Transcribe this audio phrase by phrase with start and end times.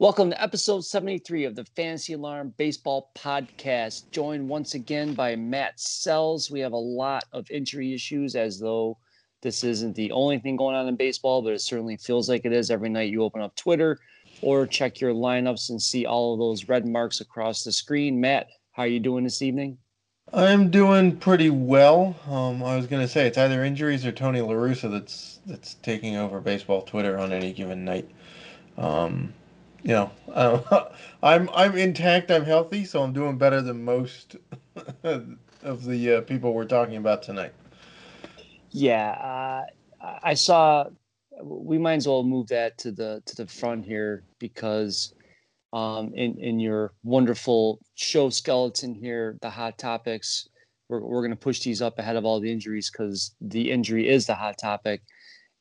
[0.00, 4.08] Welcome to episode 73 of the Fantasy Alarm Baseball Podcast.
[4.12, 6.52] Joined once again by Matt Sells.
[6.52, 8.96] We have a lot of injury issues, as though
[9.42, 12.52] this isn't the only thing going on in baseball, but it certainly feels like it
[12.52, 13.98] is every night you open up Twitter
[14.40, 18.20] or check your lineups and see all of those red marks across the screen.
[18.20, 19.78] Matt, how are you doing this evening?
[20.32, 22.14] I'm doing pretty well.
[22.30, 25.74] Um, I was going to say it's either injuries or Tony La Russa that's that's
[25.74, 28.08] taking over baseball Twitter on any given night.
[28.76, 29.34] Um,
[29.82, 30.84] you know, uh,
[31.22, 32.30] I'm I'm intact.
[32.30, 34.36] I'm healthy, so I'm doing better than most
[35.02, 37.52] of the uh, people we're talking about tonight.
[38.70, 39.10] Yeah,
[40.02, 40.84] uh, I saw.
[41.42, 45.14] We might as well move that to the to the front here because
[45.72, 50.48] um, in in your wonderful show skeleton here, the hot topics.
[50.88, 54.08] We're we're going to push these up ahead of all the injuries because the injury
[54.08, 55.02] is the hot topic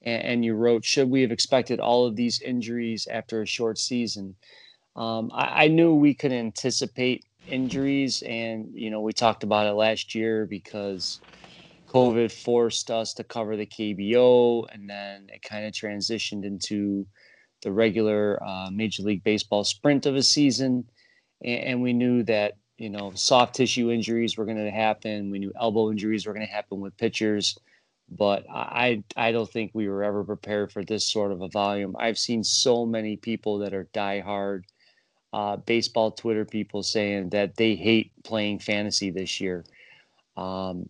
[0.08, 3.78] and, and you wrote, "Should we have expected all of these injuries after a short
[3.78, 4.36] season?"
[4.96, 9.74] Um, I, I knew we could anticipate injuries, and you know we talked about it
[9.74, 11.20] last year because
[11.90, 17.06] COVID forced us to cover the KBO, and then it kind of transitioned into
[17.62, 20.86] the regular uh, Major League Baseball sprint of a season,
[21.44, 25.32] and, and we knew that you know soft tissue injuries were going to happen.
[25.32, 27.58] We knew elbow injuries were going to happen with pitchers
[28.10, 31.96] but I I don't think we were ever prepared for this sort of a volume.
[32.00, 34.64] I've seen so many people that are diehard
[35.34, 39.66] uh, baseball Twitter people saying that they hate playing fantasy this year.
[40.36, 40.90] Um,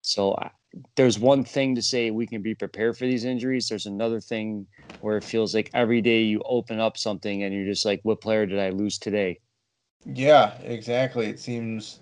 [0.00, 0.50] so I,
[0.94, 3.68] there's one thing to say we can be prepared for these injuries.
[3.68, 4.66] There's another thing
[5.00, 8.20] where it feels like every day you open up something and you're just like, what
[8.20, 9.40] player did I lose today?
[10.04, 11.26] Yeah, exactly.
[11.26, 12.00] It seems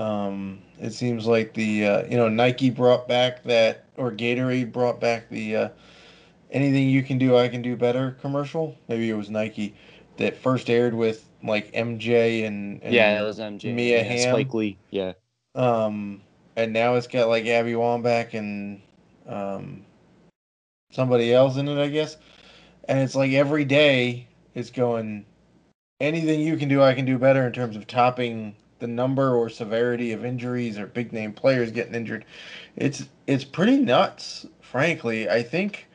[0.00, 4.98] um, it seems like the uh, you know Nike brought back that or Gatorade brought
[4.98, 5.68] back the uh,
[6.50, 8.76] anything you can do I can do better commercial.
[8.88, 9.74] Maybe it was Nike
[10.16, 13.74] that first aired with like MJ and, and yeah, it was MJ.
[13.74, 14.32] Mia yeah, Hamm.
[14.32, 14.78] Spike Lee.
[14.88, 15.12] Yeah.
[15.54, 16.22] Um,
[16.56, 18.80] and now it's got like Abby Wambach and
[19.26, 19.84] um,
[20.92, 22.16] somebody else in it, I guess.
[22.88, 25.26] And it's like every day it's going
[26.00, 29.48] anything you can do I can do better in terms of topping the number or
[29.48, 32.24] severity of injuries or big name players getting injured.
[32.76, 35.28] It's it's pretty nuts, frankly.
[35.28, 35.86] I think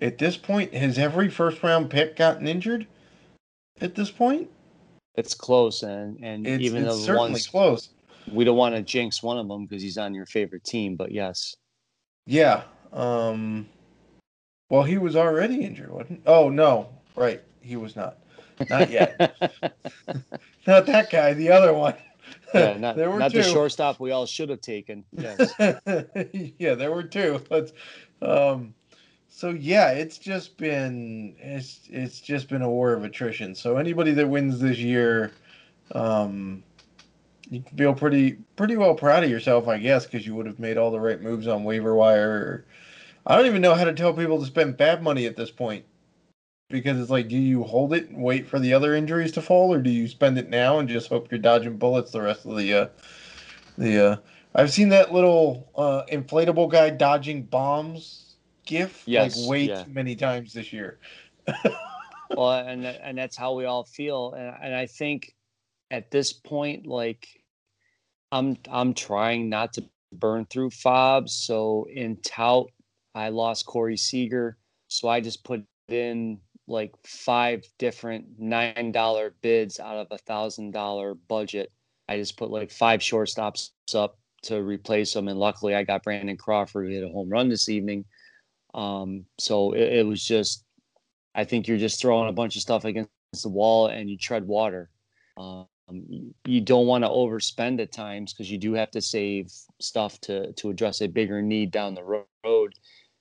[0.00, 2.86] at this point has every first round pick gotten injured
[3.80, 4.50] at this point?
[5.16, 7.88] It's close and and it's, even it's the certainly ones close.
[8.32, 11.12] we don't want to jinx one of them because he's on your favorite team, but
[11.12, 11.56] yes.
[12.26, 12.64] Yeah.
[12.92, 13.68] Um
[14.70, 16.22] well, he was already injured, wasn't?
[16.26, 17.42] Oh no, right.
[17.60, 18.18] He was not.
[18.68, 19.18] Not yet.
[20.66, 21.94] not that guy, the other one.
[22.54, 23.38] Yeah, not, there were not two.
[23.38, 25.04] the shortstop we all should have taken.
[25.12, 25.52] Yes.
[26.58, 27.40] yeah, there were two.
[27.48, 27.72] But
[28.22, 28.74] um,
[29.28, 33.54] so yeah, it's just been it's it's just been a war of attrition.
[33.54, 35.32] So anybody that wins this year,
[35.92, 36.62] um,
[37.50, 40.58] you can feel pretty pretty well proud of yourself, I guess, because you would have
[40.58, 42.64] made all the right moves on waiver wire.
[43.26, 45.84] I don't even know how to tell people to spend bad money at this point
[46.68, 49.72] because it's like, do you hold it and wait for the other injuries to fall,
[49.72, 52.56] or do you spend it now and just hope you're dodging bullets the rest of
[52.56, 52.88] the uh,
[53.78, 54.06] the?
[54.06, 54.16] Uh,
[54.54, 58.36] I've seen that little uh, inflatable guy dodging bombs
[58.66, 59.82] gif yes, like way yeah.
[59.82, 60.98] too many times this year.
[62.30, 65.34] well, and and that's how we all feel, and and I think
[65.90, 67.28] at this point, like,
[68.32, 71.30] I'm I'm trying not to burn through FAABs.
[71.30, 72.70] So in tout,
[73.14, 74.56] I lost Corey Seager,
[74.88, 80.70] so I just put in like five different nine dollar bids out of a thousand
[80.70, 81.70] dollar budget.
[82.08, 86.36] I just put like five shortstops up to replace them, and luckily I got Brandon
[86.36, 88.04] Crawford who hit a home run this evening.
[88.74, 90.64] Um, so it, it was just,
[91.34, 93.10] I think you're just throwing a bunch of stuff against
[93.42, 94.90] the wall and you tread water.
[95.36, 95.66] Um,
[96.44, 100.52] you don't want to overspend at times because you do have to save stuff to
[100.54, 102.72] to address a bigger need down the road.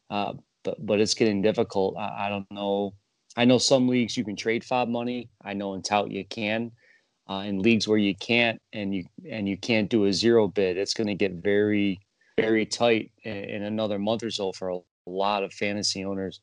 [0.09, 0.33] Uh,
[0.63, 1.97] but but it's getting difficult.
[1.97, 2.93] I, I don't know
[3.35, 5.29] I know some leagues you can trade FAAB money.
[5.43, 6.71] I know in tout you can.
[7.29, 10.77] Uh, in leagues where you can't and you and you can't do a zero bid,
[10.77, 11.99] it's going to get very
[12.37, 16.41] very tight in, in, another month or so for a lot of fantasy owners,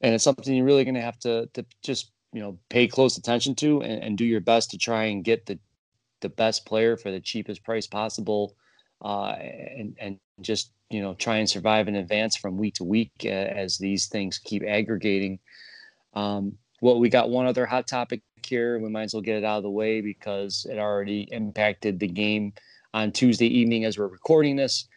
[0.00, 3.16] and it's something you're really going to have to to just you know pay close
[3.16, 5.58] attention to and, and, do your best to try and get the
[6.20, 8.54] the best player for the cheapest price possible,
[9.02, 13.12] uh, and and just you know try and survive in advance from week to week
[13.24, 15.38] uh, as these things keep aggregating.
[16.14, 18.78] Um, well, we got one other hot topic here.
[18.78, 22.08] We might as well get it out of the way because it already impacted the
[22.08, 22.52] game
[22.92, 24.88] on Tuesday evening as we're recording this.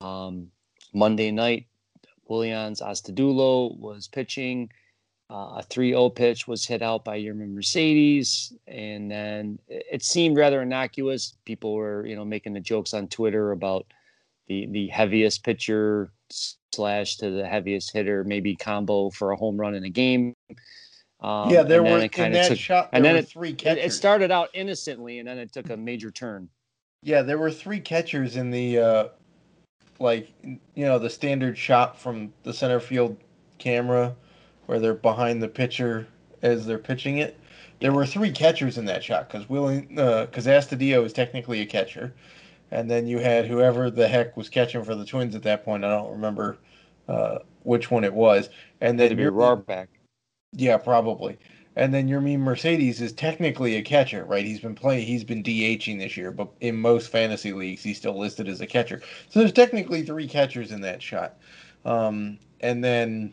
[0.00, 0.48] Um,
[0.94, 1.66] Monday night,
[2.28, 4.70] Willians Astudillo was pitching,
[5.30, 10.62] uh, a 3-0 pitch was hit out by Yermin Mercedes, and then it seemed rather
[10.62, 11.36] innocuous.
[11.44, 13.86] People were, you know, making the jokes on Twitter about
[14.48, 16.10] the the heaviest pitcher
[16.72, 20.34] slash to the heaviest hitter, maybe combo for a home run in a game.
[21.20, 22.90] Um, yeah, there were in that took, shot.
[22.92, 23.84] and then it, three catchers.
[23.84, 26.48] It, started out innocently, and then it took a major turn.
[27.02, 29.08] Yeah, there were three catchers in the, uh,
[29.98, 33.16] like you know, the standard shot from the center field
[33.58, 34.14] camera,
[34.66, 36.06] where they're behind the pitcher
[36.42, 37.36] as they're pitching it.
[37.80, 41.66] There were three catchers in that shot because Willing, because uh, Astudillo is technically a
[41.66, 42.14] catcher,
[42.70, 45.84] and then you had whoever the heck was catching for the Twins at that point.
[45.84, 46.58] I don't remember
[47.08, 48.50] uh, which one it was,
[48.80, 49.88] and then be Rohrback.
[50.52, 51.38] Yeah, probably.
[51.76, 54.44] And then Yermin Mercedes is technically a catcher, right?
[54.44, 58.18] He's been playing, he's been DHing this year, but in most fantasy leagues, he's still
[58.18, 59.00] listed as a catcher.
[59.28, 61.36] So there's technically three catchers in that shot.
[61.84, 63.32] Um, and then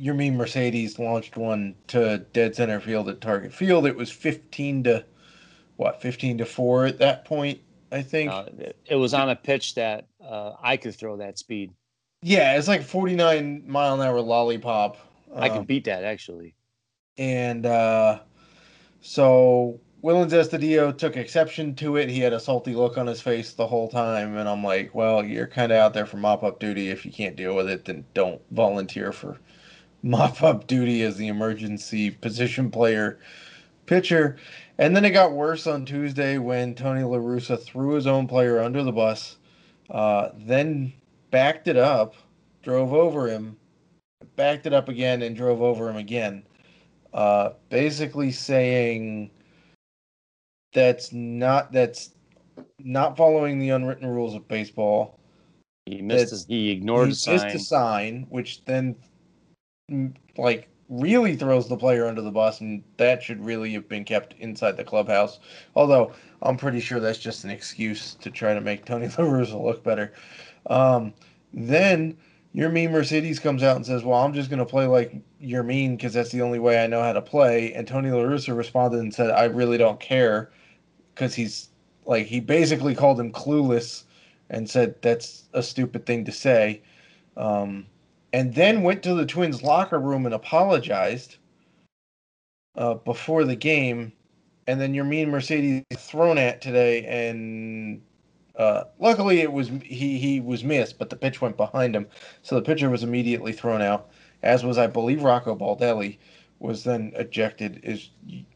[0.00, 3.86] Yermin Mercedes launched one to dead center field at Target Field.
[3.86, 5.04] It was 15 to
[5.76, 7.60] what, 15 to four at that point,
[7.92, 8.30] I think.
[8.30, 8.46] Uh,
[8.86, 11.72] it was on a pitch that uh, I could throw that speed.
[12.22, 14.98] Yeah, it's like 49 mile an hour lollipop
[15.34, 16.54] I can um, beat that actually.
[17.18, 18.20] And uh,
[19.00, 22.08] so Willians Astudillo took exception to it.
[22.08, 25.24] He had a salty look on his face the whole time, and I'm like, well,
[25.24, 26.90] you're kind of out there for mop up duty.
[26.90, 29.38] If you can't deal with it, then don't volunteer for
[30.02, 33.18] mop up duty as the emergency position player
[33.86, 34.36] pitcher.
[34.78, 38.60] And then it got worse on Tuesday when Tony La Russa threw his own player
[38.60, 39.36] under the bus,
[39.90, 40.92] uh, then
[41.30, 42.14] backed it up,
[42.62, 43.56] drove over him,
[44.36, 46.42] backed it up again and drove over him again.
[47.14, 49.30] Uh, basically saying
[50.74, 52.10] that's not that's
[52.78, 55.18] not following the unwritten rules of baseball.
[55.86, 56.30] He missed.
[56.30, 57.08] His, he ignored.
[57.08, 58.96] He a missed a sign, which then
[59.90, 64.04] mm, like really throws the player under the bus, and that should really have been
[64.04, 65.38] kept inside the clubhouse.
[65.74, 66.12] Although
[66.42, 69.82] I'm pretty sure that's just an excuse to try to make Tony La Russa look
[69.82, 70.12] better.
[70.68, 71.12] Um,
[71.52, 72.16] then
[72.54, 76.14] Yermin Mercedes comes out and says, "Well, I'm just going to play like Yermin because
[76.14, 79.12] that's the only way I know how to play." And Tony La Russa responded and
[79.12, 80.50] said, "I really don't care,"
[81.14, 81.68] because he's
[82.04, 84.04] like he basically called him clueless
[84.48, 86.82] and said that's a stupid thing to say.
[87.36, 87.86] Um,
[88.32, 91.36] and then went to the Twins locker room and apologized
[92.76, 94.12] uh, before the game.
[94.68, 98.02] And then Yermin Mercedes thrown at today and
[98.56, 102.06] uh, luckily, it was he he was missed, but the pitch went behind him,
[102.42, 104.08] so the pitcher was immediately thrown out.
[104.42, 106.18] As was, I believe, Rocco Baldelli
[106.58, 108.10] was then ejected, as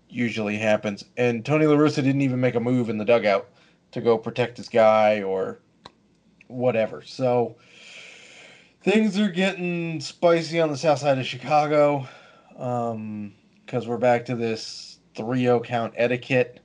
[0.09, 1.05] usually happens.
[1.17, 3.49] And Tony La Russa didn't even make a move in the dugout
[3.93, 5.61] to go protect his guy or
[6.49, 7.03] whatever.
[7.03, 7.57] So
[8.83, 12.09] things are getting spicy on the south side of Chicago
[12.53, 13.33] because um,
[13.87, 16.61] we're back to this 3-0 count etiquette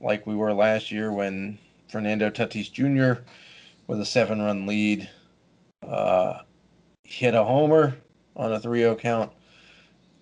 [0.00, 1.58] like we were last year when
[1.88, 3.22] Fernando Tatis Jr.
[3.86, 5.08] with a seven run lead.
[5.86, 6.40] Uh,
[7.04, 7.96] hit a homer
[8.36, 9.32] on a 3 0 count.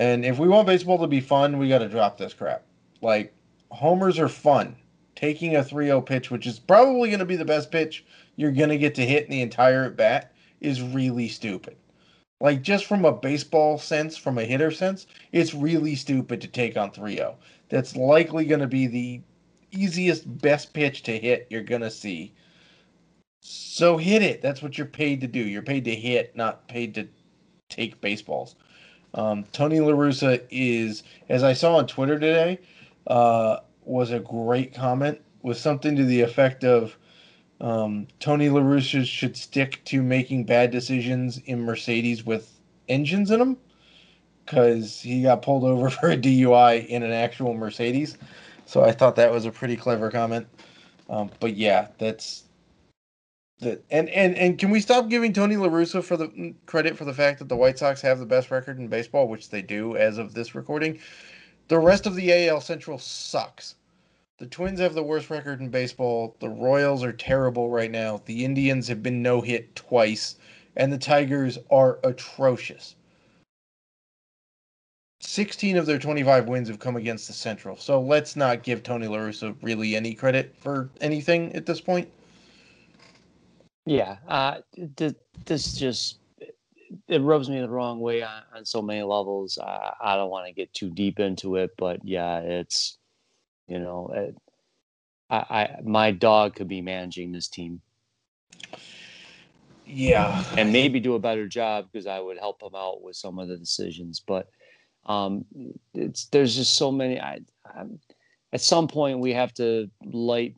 [0.00, 2.64] And if we want baseball to be fun, we got to drop this crap.
[3.02, 3.34] Like,
[3.70, 4.76] homers are fun.
[5.14, 8.04] Taking a 3 0 pitch, which is probably going to be the best pitch
[8.36, 11.76] you're going to get to hit in the entire at bat, is really stupid.
[12.40, 16.76] Like, just from a baseball sense, from a hitter sense, it's really stupid to take
[16.76, 17.36] on 3 0.
[17.68, 19.20] That's likely going to be the
[19.72, 22.32] easiest, best pitch to hit you're gonna see.
[23.40, 24.42] So hit it.
[24.42, 25.40] That's what you're paid to do.
[25.40, 27.08] You're paid to hit, not paid to
[27.68, 28.56] take baseballs.
[29.14, 32.58] Um, Tony La Russa is, as I saw on Twitter today,
[33.06, 35.20] uh, was a great comment.
[35.42, 36.96] Was something to the effect of
[37.60, 42.52] um, Tony La Russa should stick to making bad decisions in Mercedes with
[42.88, 43.56] engines in them
[44.44, 48.16] because he got pulled over for a DUI in an actual Mercedes.
[48.66, 50.46] So I thought that was a pretty clever comment.
[51.08, 52.44] Um, but yeah, that's
[53.60, 53.82] that.
[53.90, 57.06] And and and can we stop giving Tony La Russa for the mm, credit for
[57.06, 59.96] the fact that the White Sox have the best record in baseball, which they do
[59.96, 60.98] as of this recording?
[61.68, 63.74] The rest of the AL Central sucks.
[64.38, 66.36] The Twins have the worst record in baseball.
[66.38, 68.22] The Royals are terrible right now.
[68.24, 70.36] The Indians have been no hit twice,
[70.76, 72.94] and the Tigers are atrocious.
[75.20, 77.76] 16 of their 25 wins have come against the Central.
[77.76, 82.08] So let's not give Tony La Russa really any credit for anything at this point.
[83.86, 84.58] Yeah, uh,
[84.94, 86.18] this just
[87.08, 89.58] it rubs me the wrong way on, on so many levels.
[89.58, 92.97] I, I don't want to get too deep into it, but yeah, it's
[93.68, 94.36] you know, it,
[95.30, 97.80] I, I my dog could be managing this team.
[99.86, 103.38] Yeah, and maybe do a better job because I would help him out with some
[103.38, 104.48] of the decisions, but
[105.06, 105.46] Um,
[105.94, 107.18] it's there's just so many.
[107.18, 107.84] I, I,
[108.52, 110.56] at some point we have to light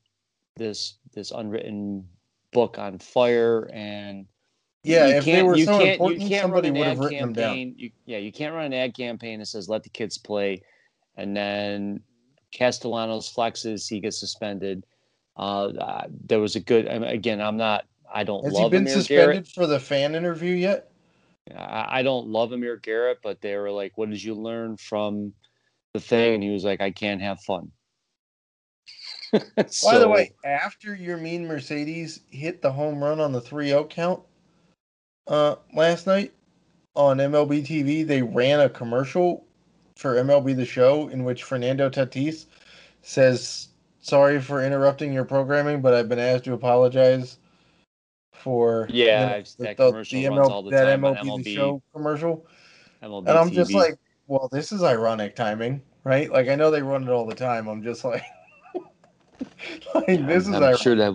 [0.56, 2.08] this this unwritten
[2.52, 4.26] book on fire and
[4.82, 6.98] yeah, you if they can't were you so can't important, you can't somebody would have
[6.98, 7.74] written them down.
[7.76, 10.62] You, yeah, you can't run an ad campaign that says let the kids play,
[11.16, 12.02] and then
[12.52, 14.84] Castellanos flexes, he gets suspended.
[15.36, 16.86] Uh, there was a good.
[16.86, 17.84] Again, I'm not.
[18.12, 19.48] I don't Has he been Amir suspended Garrett.
[19.48, 20.90] for the fan interview yet?
[21.56, 25.32] I, I don't love Amir Garrett, but they were like, "What did you learn from
[25.94, 27.70] the thing?" And he was like, "I can't have fun."
[29.32, 34.20] By the way, after Yermin Mercedes hit the home run on the 3-0 count
[35.28, 36.32] uh, last night
[36.96, 39.46] on MLB TV, they ran a commercial
[40.00, 42.46] for MLB The Show in which Fernando Tatis
[43.02, 43.68] says,
[44.00, 47.36] "Sorry for interrupting your programming, but I've been asked to apologize
[48.32, 52.46] for Yeah, I've- that commercial runs all the that time on MLB, The Show commercial."
[53.02, 56.32] MLB And I'm just like, well, this is ironic timing, right?
[56.32, 57.68] Like I know they run it all the time.
[57.68, 58.24] I'm just like,
[59.94, 60.80] like Yeah, this is I'm, I'm ironic.
[60.80, 61.12] sure that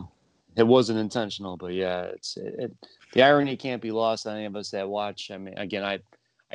[0.58, 2.72] it wasn't intentional, but yeah, it's it, it,
[3.14, 5.32] the irony can't be lost on any of us that watch.
[5.32, 6.00] I mean, again, I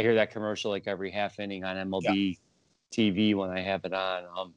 [0.00, 2.38] I hear that commercial like every half inning on MLB
[2.90, 4.24] TV when I have it on.
[4.34, 4.54] Um,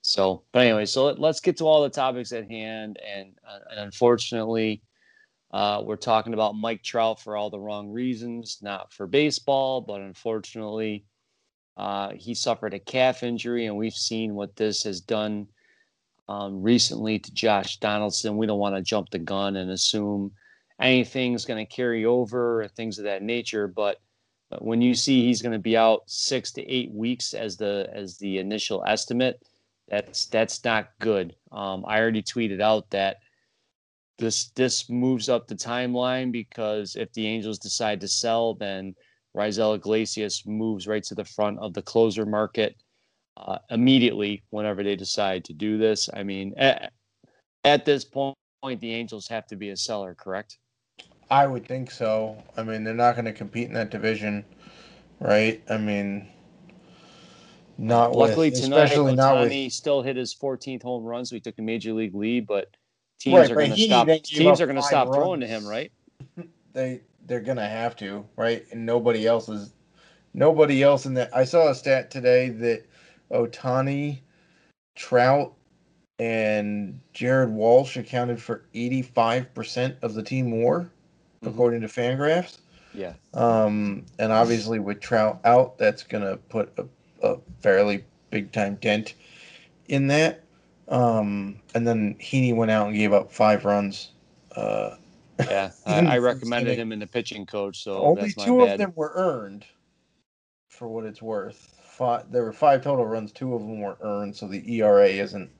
[0.00, 3.58] so, but anyway, so let, let's get to all the topics at hand, and, uh,
[3.70, 4.80] and unfortunately,
[5.52, 10.00] uh, we're talking about Mike Trout for all the wrong reasons, not for baseball, but
[10.00, 11.04] unfortunately,
[11.76, 15.46] uh, he suffered a calf injury, and we've seen what this has done
[16.30, 18.38] um, recently to Josh Donaldson.
[18.38, 20.32] We don't want to jump the gun and assume
[20.80, 23.68] anything's going to carry over or things of that nature.
[23.68, 24.00] But
[24.60, 28.18] when you see he's going to be out six to eight weeks as the as
[28.18, 29.42] the initial estimate,
[29.88, 31.34] that's that's not good.
[31.50, 33.18] Um, I already tweeted out that
[34.18, 38.94] this this moves up the timeline because if the Angels decide to sell, then
[39.36, 42.76] Raisel Iglesias moves right to the front of the closer market
[43.36, 46.08] uh, immediately whenever they decide to do this.
[46.12, 46.92] I mean, at,
[47.64, 50.58] at this point, the Angels have to be a seller, correct?
[51.32, 52.36] I would think so.
[52.58, 54.44] I mean, they're not going to compete in that division,
[55.18, 55.62] right?
[55.70, 56.28] I mean,
[57.78, 61.34] not Luckily with, tonight, especially not with Ohtani still hit his 14th home run, so
[61.34, 62.46] he took the major league lead.
[62.46, 62.76] But
[63.18, 64.08] teams Right, are going to stop.
[64.08, 65.90] Teams are going to stop throwing to him, right?
[66.74, 68.64] they they're gonna have to, right?
[68.72, 69.72] And nobody else is
[70.34, 72.84] nobody else in that I saw a stat today that
[73.30, 74.20] Ohtani,
[74.96, 75.54] Trout,
[76.18, 80.90] and Jared Walsh accounted for eighty five percent of the team war,
[81.42, 81.52] Mhm.
[81.52, 82.58] according to Fangraphs.
[82.94, 83.14] Yeah.
[83.34, 86.86] Um, and obviously with Trout out, that's gonna put a,
[87.26, 89.14] a fairly big time dent
[89.88, 90.44] in that.
[90.88, 94.10] Um, and then Heaney went out and gave up five runs.
[94.54, 94.96] Uh,
[95.38, 98.78] Yeah, I, I recommended him in the pitching coach, so Only that's my two of
[98.78, 99.64] them were earned,
[100.68, 101.78] for what it's worth.
[101.82, 103.32] Five, there were five total runs.
[103.32, 105.50] Two of them were earned, so the ERA isn't.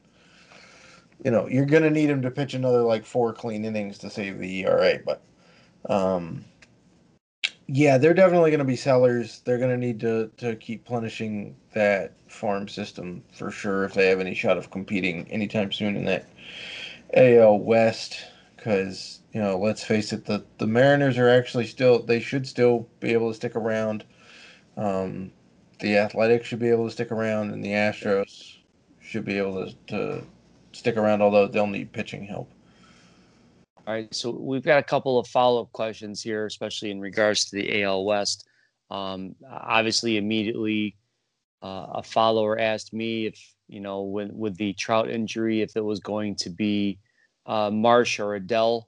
[1.25, 4.39] You know, you're gonna need him to pitch another like four clean innings to save
[4.39, 5.23] the ERA, but,
[5.89, 6.45] um,
[7.67, 9.41] yeah, they're definitely gonna be sellers.
[9.45, 14.21] They're gonna need to to keep plenishing that farm system for sure if they have
[14.21, 16.29] any shot of competing anytime soon in that
[17.15, 18.27] AL West.
[18.57, 22.89] Because you know, let's face it, the the Mariners are actually still they should still
[23.01, 24.05] be able to stick around.
[24.77, 25.33] Um,
[25.81, 28.59] the Athletics should be able to stick around, and the Astros
[29.01, 30.25] should be able to, to
[30.73, 32.51] stick around, although they'll need pitching help.
[33.85, 37.57] All right, so we've got a couple of follow-up questions here, especially in regards to
[37.57, 38.49] the AL West.
[38.91, 40.97] Um, obviously, immediately,
[41.63, 45.85] uh, a follower asked me if you know, when with the Trout injury, if it
[45.85, 46.99] was going to be
[47.47, 48.85] uh, Marsh or Adell,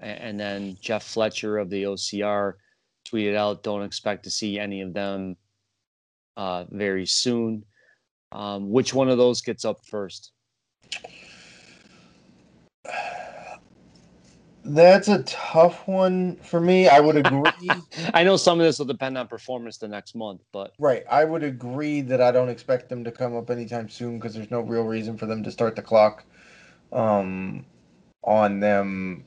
[0.00, 2.54] and then Jeff Fletcher of the OCR
[3.08, 5.36] tweeted out, "Don't expect to see any of them
[6.36, 7.64] uh, very soon."
[8.32, 10.32] Um, which one of those gets up first?
[14.64, 16.88] That's a tough one for me.
[16.88, 17.70] I would agree.
[18.14, 21.04] I know some of this will depend on performance the next month, but right.
[21.10, 24.50] I would agree that I don't expect them to come up anytime soon because there's
[24.50, 26.24] no real reason for them to start the clock
[26.92, 27.66] um,
[28.22, 29.24] on them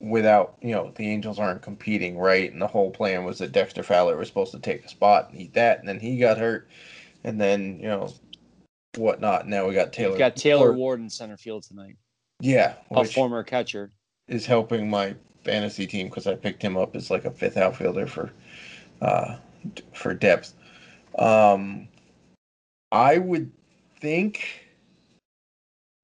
[0.00, 2.52] without, you know, the Angels aren't competing, right?
[2.52, 5.40] And the whole plan was that Dexter Fowler was supposed to take a spot and
[5.40, 6.68] eat that, and then he got hurt,
[7.24, 8.12] and then, you know,
[8.96, 9.48] whatnot.
[9.48, 10.10] Now we got Taylor.
[10.10, 11.00] We've got Taylor Ward.
[11.00, 11.96] In center field tonight,
[12.40, 12.74] Yeah.
[12.90, 13.92] a Which, former catcher.
[14.28, 18.06] Is helping my fantasy team because I picked him up as like a fifth outfielder
[18.06, 18.32] for
[19.00, 19.36] uh
[19.92, 20.54] for depth.
[21.18, 21.88] Um
[22.92, 23.50] I would
[24.00, 24.66] think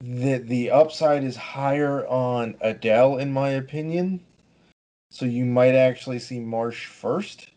[0.01, 4.21] that the upside is higher on Adell in my opinion.
[5.11, 7.51] So you might actually see Marsh first.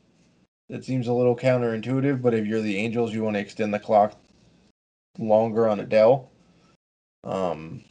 [0.70, 3.80] It seems a little counterintuitive, but if you're the Angels, you want to extend the
[3.80, 4.16] clock
[5.18, 6.28] longer on Adell.
[7.24, 7.84] Um,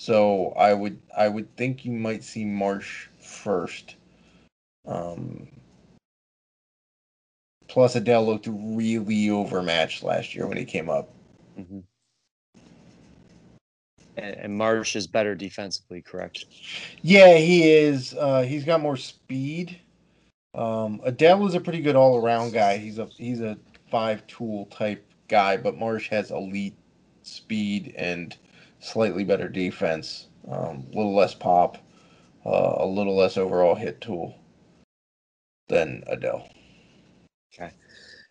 [0.00, 3.96] so I would I would think you might see Marsh first.
[4.88, 5.46] Um,
[7.68, 11.10] plus, Adell looked really overmatched last year when he came up.
[11.58, 11.80] Mm-hmm.
[14.16, 16.46] And, and Marsh is better defensively, correct?
[17.02, 18.14] Yeah, he is.
[18.14, 19.78] Uh, he's got more speed.
[20.54, 22.78] Um, Adell is a pretty good all around guy.
[22.78, 23.58] He's a he's a
[23.90, 26.74] five tool type guy, but Marsh has elite
[27.22, 28.34] speed and
[28.80, 30.26] slightly better defense.
[30.50, 31.78] Um, a little less pop,
[32.44, 34.34] uh, a little less overall hit tool
[35.68, 36.48] than Adell.
[37.54, 37.70] Okay.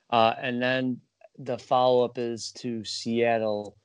[0.09, 0.99] Uh, and then
[1.37, 3.77] the follow up is to Seattle.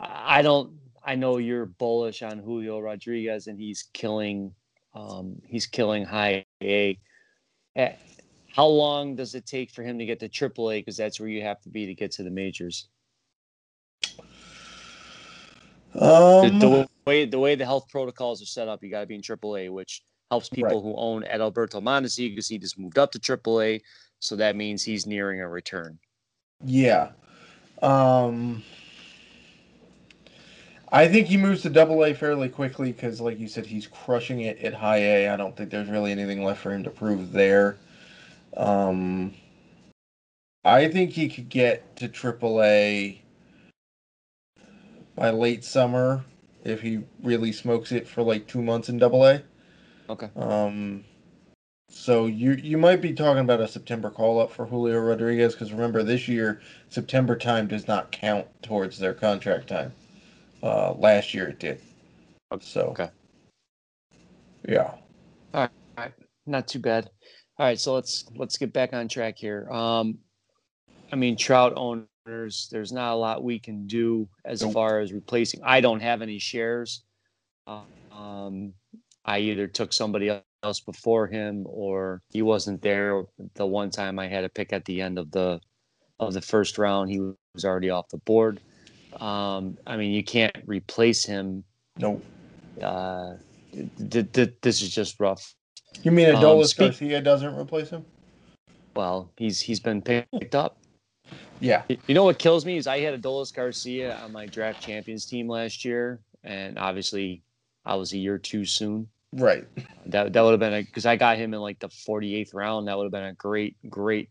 [0.00, 0.78] I don't.
[1.04, 4.54] I know you're bullish on Julio Rodriguez, and he's killing.
[4.94, 6.98] Um, he's killing high A.
[7.76, 7.92] Eh,
[8.54, 10.80] how long does it take for him to get to AAA?
[10.80, 12.88] Because that's where you have to be to get to the majors.
[15.94, 19.06] Um, the, the, way the way the health protocols are set up, you got to
[19.06, 20.82] be in AAA, which helps people right.
[20.82, 23.82] who own Adalberto Mondesi because he just moved up to AAA,
[24.18, 25.98] so that means he's nearing a return.
[26.64, 27.10] Yeah,
[27.82, 28.62] um,
[30.92, 34.42] I think he moves to Double A fairly quickly because, like you said, he's crushing
[34.42, 35.28] it at High A.
[35.30, 37.78] I don't think there's really anything left for him to prove there.
[38.56, 39.32] Um,
[40.64, 43.21] I think he could get to Triple A
[45.14, 46.24] by late summer
[46.64, 49.42] if he really smokes it for like two months in Double A.
[50.08, 50.30] Okay.
[50.36, 51.04] Um,
[51.88, 55.72] so you you might be talking about a September call up for Julio Rodriguez because
[55.72, 59.92] remember this year September time does not count towards their contract time.
[60.62, 61.80] Uh, last year it did.
[62.52, 62.64] Okay.
[62.64, 62.82] So.
[62.88, 63.10] Okay.
[64.68, 64.94] Yeah.
[65.54, 65.70] All right.
[65.98, 66.12] All right.
[66.46, 67.10] Not too bad.
[67.58, 67.78] All right.
[67.78, 69.68] So let's let's get back on track here.
[69.70, 70.18] Um,
[71.12, 75.12] I mean, Trout owned there's there's not a lot we can do as far as
[75.12, 75.60] replacing.
[75.64, 77.02] I don't have any shares.
[77.66, 78.74] Um,
[79.24, 80.30] I either took somebody
[80.62, 84.84] else before him or he wasn't there the one time I had a pick at
[84.84, 85.60] the end of the
[86.20, 87.10] of the first round.
[87.10, 88.60] He was already off the board.
[89.20, 91.64] Um, I mean, you can't replace him.
[91.98, 92.24] Nope.
[92.80, 93.34] Uh,
[94.10, 95.54] th- th- this is just rough.
[96.02, 98.04] You mean Adolis um, speak- Garcia doesn't replace him?
[98.94, 100.78] Well, he's he's been picked up.
[101.62, 101.82] Yeah.
[101.88, 105.48] You know what kills me is I had Adolis Garcia on my draft champions team
[105.48, 107.42] last year, and obviously
[107.84, 109.08] I was a year too soon.
[109.32, 109.64] Right.
[110.06, 112.88] That that would have been a because I got him in like the 48th round.
[112.88, 114.28] That would have been a great great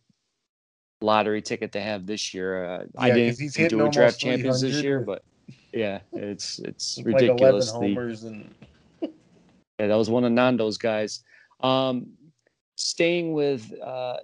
[0.99, 2.65] lottery ticket to have this year.
[2.65, 5.23] Uh, yeah, I didn't do a draft champions this year, but
[5.73, 7.71] yeah, it's it's ridiculous.
[7.71, 8.53] Like homers and
[9.01, 11.23] yeah, that was one of Nando's guys.
[11.61, 12.11] Um,
[12.75, 14.17] staying with uh,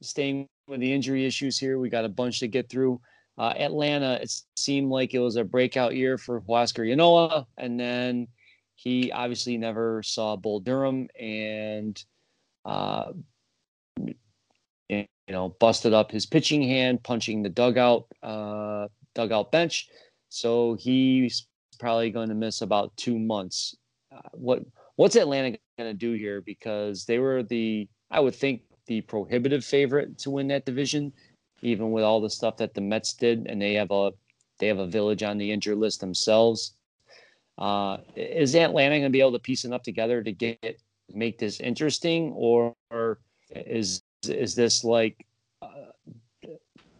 [0.00, 1.78] staying with the injury issues here.
[1.78, 3.00] We got a bunch to get through.
[3.36, 8.28] Uh, Atlanta, it seemed like it was a breakout year for Huascar Ynoa, and then
[8.76, 12.02] he obviously never saw Bull Durham and,
[12.64, 13.12] uh,
[14.88, 19.88] you know, busted up his pitching hand, punching the dugout uh, dugout bench.
[20.28, 21.46] So he's
[21.78, 23.76] probably going to miss about two months.
[24.14, 24.62] Uh, what
[24.96, 26.40] what's Atlanta going to do here?
[26.40, 31.12] Because they were the I would think the prohibitive favorite to win that division,
[31.62, 34.12] even with all the stuff that the Mets did, and they have a
[34.58, 36.74] they have a village on the injured list themselves.
[37.58, 40.80] Uh, is Atlanta going to be able to piece enough together to get
[41.12, 42.74] make this interesting, or,
[43.50, 45.26] is is this like
[45.62, 45.68] uh,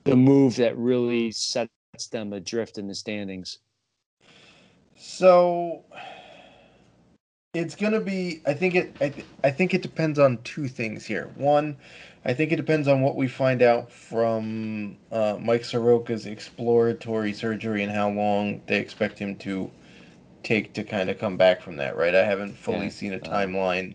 [0.05, 1.71] the move that really sets
[2.11, 3.59] them adrift in the standings?
[4.97, 5.85] So
[7.55, 10.69] it's going to be i think it I, th- I think it depends on two
[10.69, 11.31] things here.
[11.37, 11.77] One
[12.25, 17.83] i think it depends on what we find out from uh, mike soroka's exploratory surgery
[17.83, 19.71] and how long they expect him to
[20.43, 22.15] take to kind of come back from that right?
[22.15, 22.91] I haven't fully yeah.
[22.91, 23.95] seen a timeline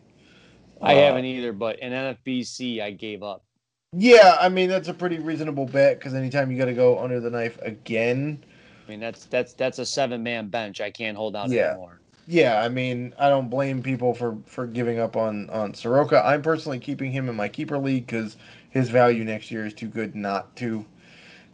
[0.81, 3.43] i uh, haven't either but in nfbc i gave up.
[3.91, 7.19] Yeah i mean that's a pretty reasonable bet because anytime you got to go under
[7.19, 8.43] the knife again
[8.87, 10.79] i mean that's that's that's a seven man bench.
[10.79, 11.71] I can't hold out yeah.
[11.71, 11.98] anymore
[12.29, 16.23] yeah, I mean, I don't blame people for for giving up on on Soroka.
[16.23, 18.37] I'm personally keeping him in my keeper league because
[18.69, 20.85] his value next year is too good not to.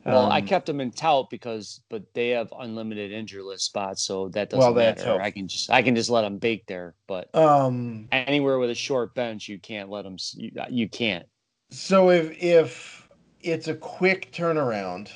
[0.03, 4.03] Well, um, I kept him in tout because, but they have unlimited injury list spots,
[4.03, 5.19] so that doesn't well, matter.
[5.21, 8.75] I can just I can just let him bake there, but um, anywhere with a
[8.75, 10.17] short bench, you can't let them.
[10.33, 11.25] You, you can't.
[11.69, 13.07] So if if
[13.41, 15.09] it's a quick turnaround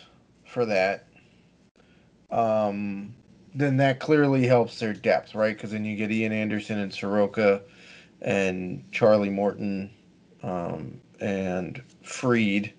[0.45, 1.05] for that,
[2.31, 3.13] um,
[3.53, 5.55] then that clearly helps their depth, right?
[5.55, 7.61] Because then you get Ian Anderson and Soroka
[8.21, 9.89] and Charlie Morton
[10.43, 12.73] um, and Fried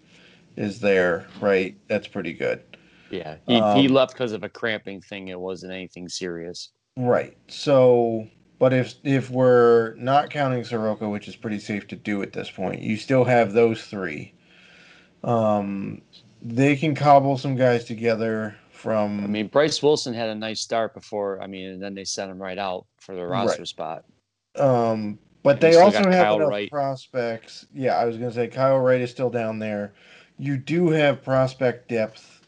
[0.57, 1.77] is there, right?
[1.89, 2.63] That's pretty good.
[3.11, 5.29] Yeah, he, um, he left because of a cramping thing.
[5.29, 6.71] It wasn't anything serious.
[6.97, 7.37] Right.
[7.49, 8.29] So,
[8.59, 12.51] but if if we're not counting Soroka, which is pretty safe to do at this
[12.51, 14.35] point, you still have those three.
[15.25, 16.03] Um,
[16.41, 19.23] they can cobble some guys together from.
[19.23, 21.41] I mean, Bryce Wilson had a nice start before.
[21.43, 23.69] I mean, and then they sent him right out for the roster right.
[23.69, 24.05] spot.
[24.57, 26.71] Um, but and they also have Kyle enough Wright.
[26.71, 27.67] prospects.
[27.75, 29.93] Yeah, I was going to say Kyle Wright is still down there.
[30.39, 32.41] You do have prospect depth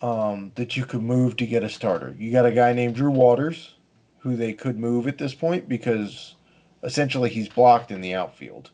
[0.00, 2.14] um, that you could move to get a starter.
[2.18, 3.74] You got a guy named Drew Waters,
[4.18, 6.36] who they could move at this point because
[6.82, 8.70] essentially he's blocked in the outfield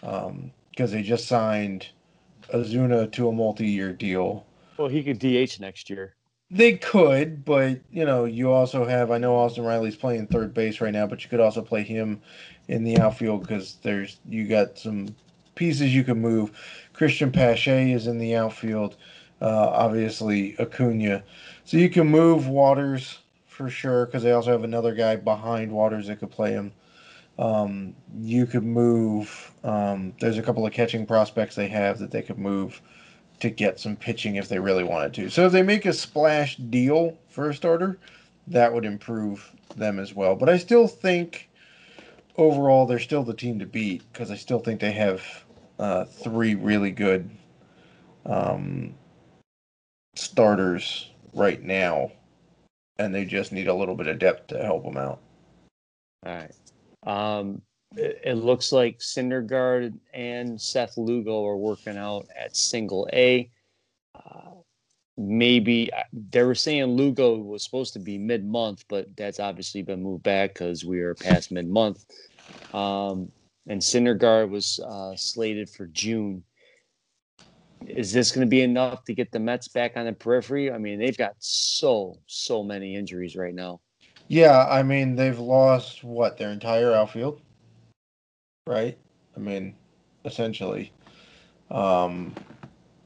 [0.00, 1.88] because um, they just signed
[2.52, 4.46] Acuna to a multi-year deal.
[4.80, 6.14] Well, he could DH next year.
[6.50, 9.10] They could, but you know, you also have.
[9.10, 12.22] I know Austin Riley's playing third base right now, but you could also play him
[12.66, 15.14] in the outfield because there's you got some
[15.54, 16.52] pieces you can move.
[16.94, 18.96] Cristian Pache is in the outfield.
[19.42, 21.24] Uh, obviously Acuna,
[21.66, 26.06] so you can move Waters for sure because they also have another guy behind Waters
[26.06, 26.72] that could play him.
[27.38, 29.52] Um, you could move.
[29.62, 32.80] Um, there's a couple of catching prospects they have that they could move
[33.40, 35.30] to get some pitching if they really wanted to.
[35.30, 37.98] So if they make a splash deal for a starter,
[38.46, 40.36] that would improve them as well.
[40.36, 41.48] But I still think
[42.36, 45.22] overall they're still the team to beat because I still think they have
[45.78, 47.30] uh, three really good
[48.26, 48.94] um,
[50.14, 52.12] starters right now,
[52.98, 55.20] and they just need a little bit of depth to help them out.
[56.26, 56.52] All right.
[57.06, 57.62] Um,
[57.96, 63.50] it, looks like Syndergaard and Seth Lugo are working out at single A.
[64.14, 64.50] Uh,
[65.16, 69.82] maybe uh, they were saying Lugo was supposed to be mid month, but that's obviously
[69.82, 72.04] been moved back because we are past mid month.
[72.72, 73.30] Um,
[73.66, 76.42] and Syndergaard was uh, slated for June.
[77.86, 80.70] Is this going to be enough to get the Mets back on the periphery?
[80.70, 83.80] I mean, they've got so so many injuries right now.
[84.28, 87.40] Yeah, I mean they've lost what their entire outfield,
[88.70, 88.96] right?
[89.36, 89.74] I mean,
[90.24, 90.92] essentially,
[91.70, 92.34] um,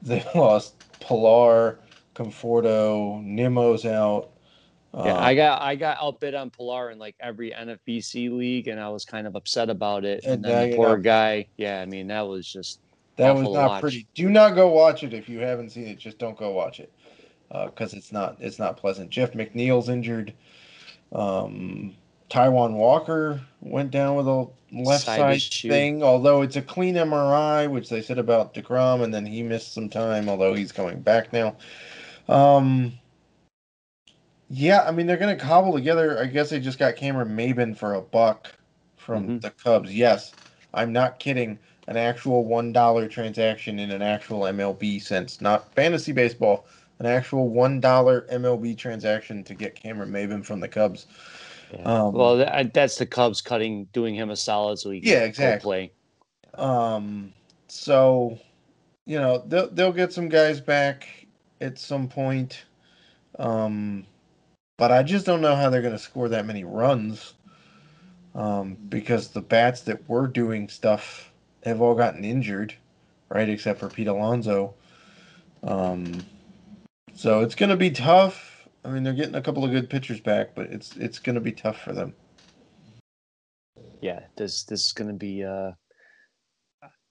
[0.02, 1.78] they lost Pilar,
[2.14, 4.30] Conforto, Nimmo's out.
[4.94, 8.78] Yeah, I um, got I got outbid on Pilar in like every NFBC league, and
[8.78, 10.22] I was kind of upset about it.
[10.22, 12.78] And, and then the poor guy, yeah, I mean that was just
[13.16, 14.06] that was not pretty.
[14.14, 15.98] Do not go watch it if you haven't seen it.
[15.98, 16.92] Just don't go watch it
[17.48, 19.10] because uh, it's not it's not pleasant.
[19.10, 20.32] Jeff McNeil's injured.
[21.12, 21.94] Um,
[22.30, 27.70] Taijuan Walker went down with a left side, side thing, although it's a clean MRI,
[27.70, 31.32] which they said about DeGrom, and then he missed some time, although he's coming back
[31.32, 31.56] now.
[32.28, 32.92] Um,
[34.50, 36.18] yeah, I mean they're gonna cobble together.
[36.20, 38.54] I guess they just got Cameron Maybin for a buck
[38.96, 39.38] from mm-hmm.
[39.38, 39.94] the Cubs.
[39.94, 40.32] Yes,
[40.72, 41.58] I'm not kidding.
[41.86, 46.66] An actual one dollar transaction in an actual MLB sense, not fantasy baseball
[46.98, 51.06] an actual one dollar MLB transaction to get Cameron Maybin from the Cubs.
[51.78, 51.82] Yeah.
[51.84, 55.24] Um, well, that, that's the Cubs cutting, doing him a solid so he can yeah,
[55.24, 55.92] exactly.
[56.54, 56.62] play.
[56.62, 57.32] Um,
[57.68, 58.38] so
[59.06, 61.08] you know they'll they'll get some guys back
[61.60, 62.64] at some point.
[63.38, 64.06] Um,
[64.76, 67.34] but I just don't know how they're going to score that many runs.
[68.34, 71.30] Um, because the bats that were doing stuff
[71.62, 72.74] have all gotten injured,
[73.28, 73.48] right?
[73.48, 74.74] Except for Pete Alonso.
[75.62, 76.24] Um,
[77.14, 78.53] so it's going to be tough.
[78.84, 81.40] I mean, they're getting a couple of good pitchers back, but it's it's going to
[81.40, 82.14] be tough for them.
[84.00, 85.42] Yeah, this this is going to be.
[85.42, 85.72] Uh,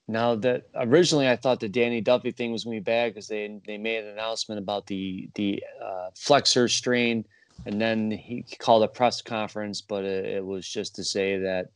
[0.07, 3.27] now that originally I thought the Danny Duffy thing was going to be bad because
[3.27, 7.25] they they made an announcement about the the uh, flexor strain,
[7.65, 11.67] and then he called a press conference, but it, it was just to say that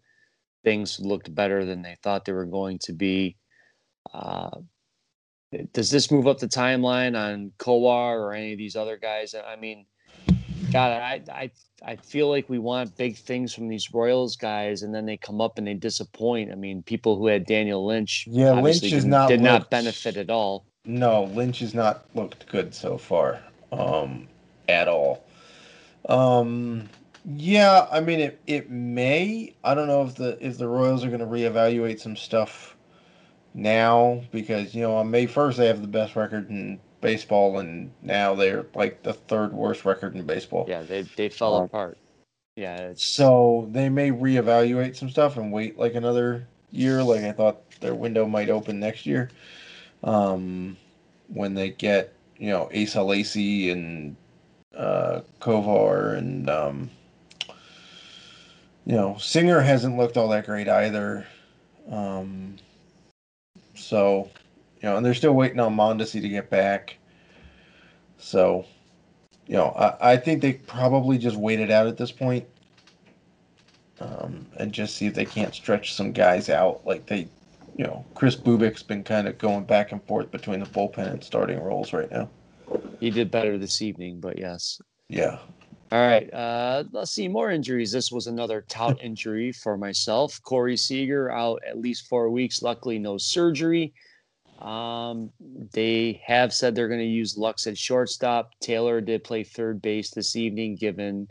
[0.63, 3.35] things looked better than they thought they were going to be.
[4.13, 4.59] Uh,
[5.73, 9.33] does this move up the timeline on Kowar or any of these other guys?
[9.33, 9.85] I mean,
[10.71, 11.51] God, I I
[11.83, 15.39] I feel like we want big things from these Royals guys, and then they come
[15.39, 16.51] up and they disappoint.
[16.51, 20.17] I mean, people who had Daniel Lynch, yeah, Lynch is not did looked, not benefit
[20.17, 20.65] at all.
[20.85, 24.27] No, Lynch has not looked good so far, um,
[24.67, 25.23] at all.
[26.09, 26.89] Um,
[27.25, 29.53] yeah, I mean, it it may.
[29.63, 32.76] I don't know if the if the Royals are going to reevaluate some stuff
[33.57, 37.91] now because you know on May first they have the best record in baseball, and
[38.01, 40.65] now they're like the third worst record in baseball.
[40.69, 41.97] Yeah, they they fell um, apart.
[42.55, 42.93] Yeah.
[42.95, 47.03] So they may reevaluate some stuff and wait like another year.
[47.03, 49.29] Like I thought their window might open next year,
[50.03, 50.77] um,
[51.27, 54.15] when they get you know Asa Lacy and
[54.75, 56.91] uh, Kowar and um,
[58.85, 61.25] you know Singer hasn't looked all that great either.
[61.89, 62.57] Um,
[63.77, 64.29] so,
[64.81, 66.97] You know, and they're still waiting on Mondesi to get back.
[68.19, 68.65] So,
[69.47, 72.45] you know, I, I think they probably just wait it out at this point,
[73.99, 76.85] um, and just see if they can't stretch some guys out.
[76.85, 77.27] Like they,
[77.75, 81.23] you know, Kris Bubic's been kind of going back and forth between the bullpen and
[81.23, 82.29] starting roles right now.
[82.99, 84.81] He did better this evening, but yes.
[85.09, 85.39] Yeah.
[85.89, 86.31] All right.
[86.33, 87.91] Uh, let's see more injuries.
[87.91, 90.41] This was another tout injury for myself.
[90.43, 92.61] Corey Seager out at least four weeks.
[92.61, 93.93] Luckily, no surgery.
[94.59, 95.29] Um,
[95.71, 98.51] they have said they're going to use Lux at shortstop.
[98.59, 101.27] Taylor did play third base this evening, given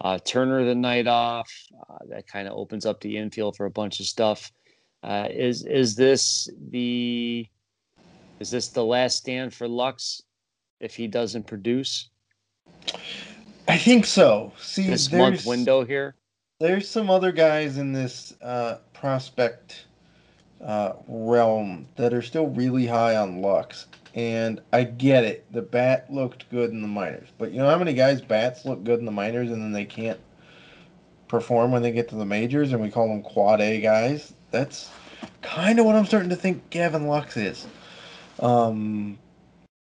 [0.00, 1.52] uh, Turner the night off.
[1.88, 4.50] Uh, that kind of opens up the infield for a bunch of stuff.
[5.04, 7.46] Uh, is is this the
[8.40, 10.22] is this the last stand for Lux
[10.80, 12.08] if he doesn't produce?
[13.68, 14.52] I think so.
[14.58, 16.14] See, this month window here.
[16.60, 19.86] There's some other guys in this uh, prospect
[20.64, 25.52] uh, realm that are still really high on Lux, and I get it.
[25.52, 28.84] The bat looked good in the minors, but you know how many guys bats look
[28.84, 30.20] good in the minors and then they can't
[31.28, 34.34] perform when they get to the majors, and we call them quad A guys.
[34.50, 34.90] That's
[35.40, 37.66] kind of what I'm starting to think Gavin Lux is.
[38.38, 39.18] Um,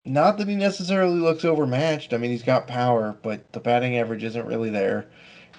[0.04, 2.12] not that he necessarily looks overmatched.
[2.12, 5.06] I mean, he's got power, but the batting average isn't really there.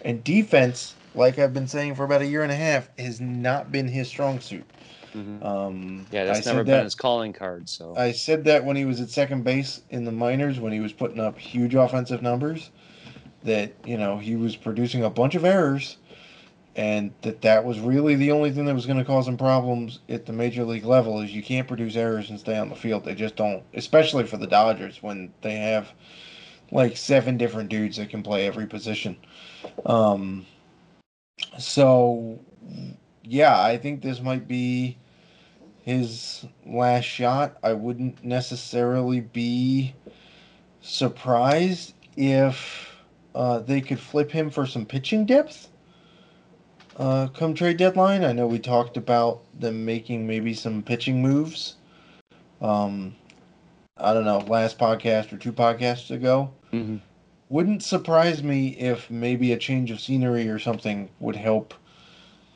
[0.04, 3.72] And defense, like I've been saying for about a year and a half, has not
[3.72, 4.66] been his strong suit.
[5.14, 5.44] Mm-hmm.
[5.44, 7.68] Um, yeah, that's I never been that, his calling card.
[7.68, 10.80] So I said that when he was at second base in the minors, when he
[10.80, 12.70] was putting up huge offensive numbers,
[13.44, 15.98] that you know he was producing a bunch of errors,
[16.80, 20.00] and that that was really the only thing that was going to cause him problems
[20.08, 23.04] at the major league level is you can't produce errors and stay on the field.
[23.04, 25.92] They just don't, especially for the Dodgers when they have
[26.72, 29.18] like seven different dudes that can play every position.
[29.86, 30.46] Um,
[31.58, 32.40] so
[33.26, 34.98] yeah, I think this might be
[35.82, 37.58] his last shot.
[37.62, 39.94] I wouldn't necessarily be
[40.80, 42.96] surprised if
[43.36, 45.69] uh, they could flip him for some pitching depth
[47.00, 48.24] uh, come trade deadline.
[48.24, 51.76] I know we talked about them making maybe some pitching moves.
[52.62, 53.16] Um,
[53.98, 56.52] I don't know, last podcast or two podcasts ago.
[56.74, 56.98] Mm-hmm.
[57.48, 61.74] Wouldn't surprise me if maybe a change of scenery or something would help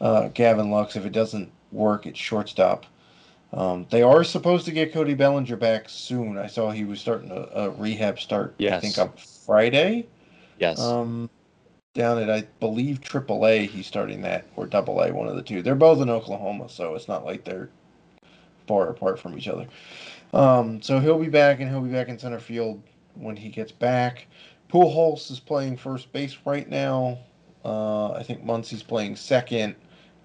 [0.01, 2.85] uh, Gavin Lux if it doesn't work at shortstop.
[3.53, 6.37] Um, they are supposed to get Cody Bellinger back soon.
[6.37, 8.55] I saw he was starting a, a rehab start.
[8.57, 8.73] Yes.
[8.73, 9.11] I think on
[9.45, 10.07] Friday.
[10.59, 10.79] Yes.
[10.79, 11.29] Um,
[11.93, 13.69] down at I believe AAA.
[13.69, 15.61] He's starting that or Double A, one of the two.
[15.61, 17.69] They're both in Oklahoma, so it's not like they're
[18.67, 19.67] far apart from each other.
[20.33, 22.81] Um, so he'll be back, and he'll be back in center field
[23.15, 24.27] when he gets back.
[24.71, 27.19] Pujols is playing first base right now.
[27.63, 29.75] Uh, I think Muncy's playing second.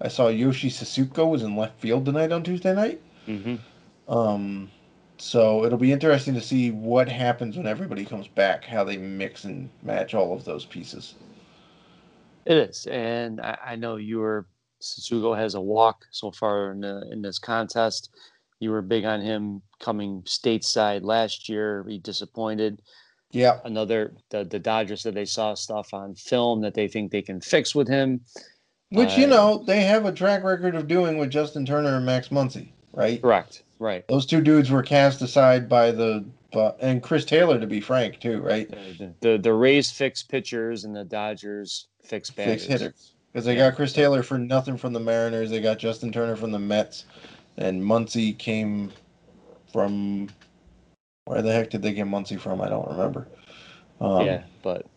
[0.01, 3.01] I saw Yoshi Tsutsugo was in left field tonight on Tuesday night.
[3.27, 4.11] Mm-hmm.
[4.11, 4.71] Um,
[5.19, 9.43] so it'll be interesting to see what happens when everybody comes back, how they mix
[9.43, 11.13] and match all of those pieces.
[12.49, 14.47] It is, and I, I know you were.
[14.81, 18.09] Tsutsugo has a walk so far in the, in this contest.
[18.59, 21.85] You were big on him coming stateside last year.
[21.87, 22.81] He disappointed.
[23.29, 23.59] Yeah.
[23.65, 27.39] Another the the Dodgers said they saw stuff on film that they think they can
[27.39, 28.21] fix with him.
[28.89, 32.05] Which uh, you know they have a track record of doing with Justin Turner and
[32.05, 33.21] Max Muncy, right?
[33.21, 33.61] Correct.
[33.77, 34.07] Right.
[34.07, 38.19] Those two dudes were cast aside by the uh, and Chris Taylor to be frank
[38.19, 38.69] too, right?
[38.69, 42.65] The the, the Rays fixed pitchers and the Dodgers fixed batters.
[42.65, 43.13] Fixed hitters.
[43.31, 43.69] Because they yeah.
[43.69, 45.51] got Chris Taylor for nothing from the Mariners.
[45.51, 47.05] They got Justin Turner from the Mets.
[47.57, 48.91] And Muncy came
[49.71, 50.29] from.
[51.25, 52.59] Where the heck did they get Muncy from?
[52.59, 53.27] I don't remember.
[54.01, 54.87] Um, yeah, but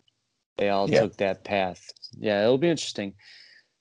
[0.56, 1.02] they all yeah.
[1.02, 1.92] took that path.
[2.18, 3.12] Yeah, it'll be interesting.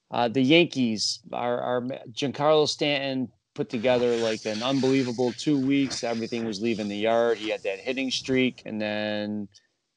[0.09, 1.81] Uh, the Yankees, our, our
[2.11, 3.29] Giancarlo Stanton
[3.61, 6.03] put together like an unbelievable two weeks.
[6.03, 7.37] Everything was leaving the yard.
[7.37, 9.47] He had that hitting streak, and then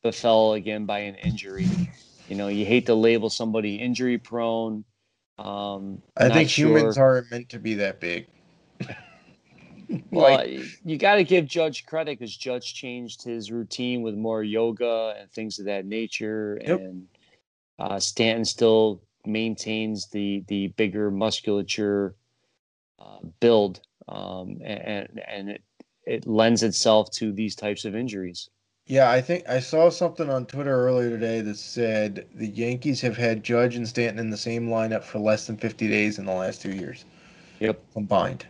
[0.02, 1.66] befell again by an injury.
[2.28, 4.84] You know, you hate to label somebody injury prone.
[5.38, 6.76] Um, I think sure.
[6.76, 8.26] humans aren't meant to be that big.
[10.10, 14.42] well, like, you got to give Judge credit because Judge changed his routine with more
[14.42, 16.80] yoga and things of that nature, yep.
[16.80, 17.06] and
[17.78, 22.14] uh, Stanton still maintains the the bigger musculature
[23.04, 25.62] uh, build, um, and and it
[26.06, 28.48] it lends itself to these types of injuries.
[28.86, 33.16] Yeah, I think I saw something on Twitter earlier today that said the Yankees have
[33.16, 36.34] had Judge and Stanton in the same lineup for less than 50 days in the
[36.34, 37.06] last two years.
[37.60, 38.46] Yep, combined.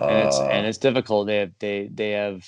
[0.00, 1.28] And uh, it's and it's difficult.
[1.28, 2.44] They have they they have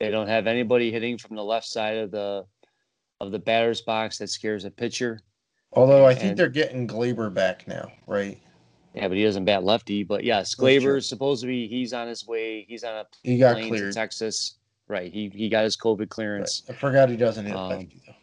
[0.00, 2.44] they don't have anybody hitting from the left side of the
[3.20, 5.20] of the batter's box that scares a pitcher.
[5.74, 8.40] Although I think and, they're getting Gleyber back now, right?
[8.94, 10.02] Yeah, but he doesn't bat lefty.
[10.02, 11.66] But yes, Gleyber is supposed to be.
[11.66, 12.64] He's on his way.
[12.68, 13.92] He's on a he got plane cleared.
[13.92, 14.56] to Texas.
[14.88, 15.12] Right.
[15.12, 16.62] He he got his COVID clearance.
[16.68, 16.76] Right.
[16.76, 18.14] I forgot he doesn't hit Um, lefty though.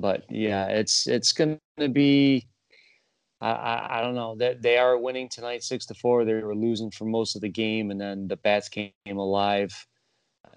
[0.00, 1.58] But yeah, it's it's gonna
[1.92, 2.46] be.
[3.40, 6.24] I, I, I don't know that they, are winning tonight six to four.
[6.24, 9.86] They were losing for most of the game, and then the bats came alive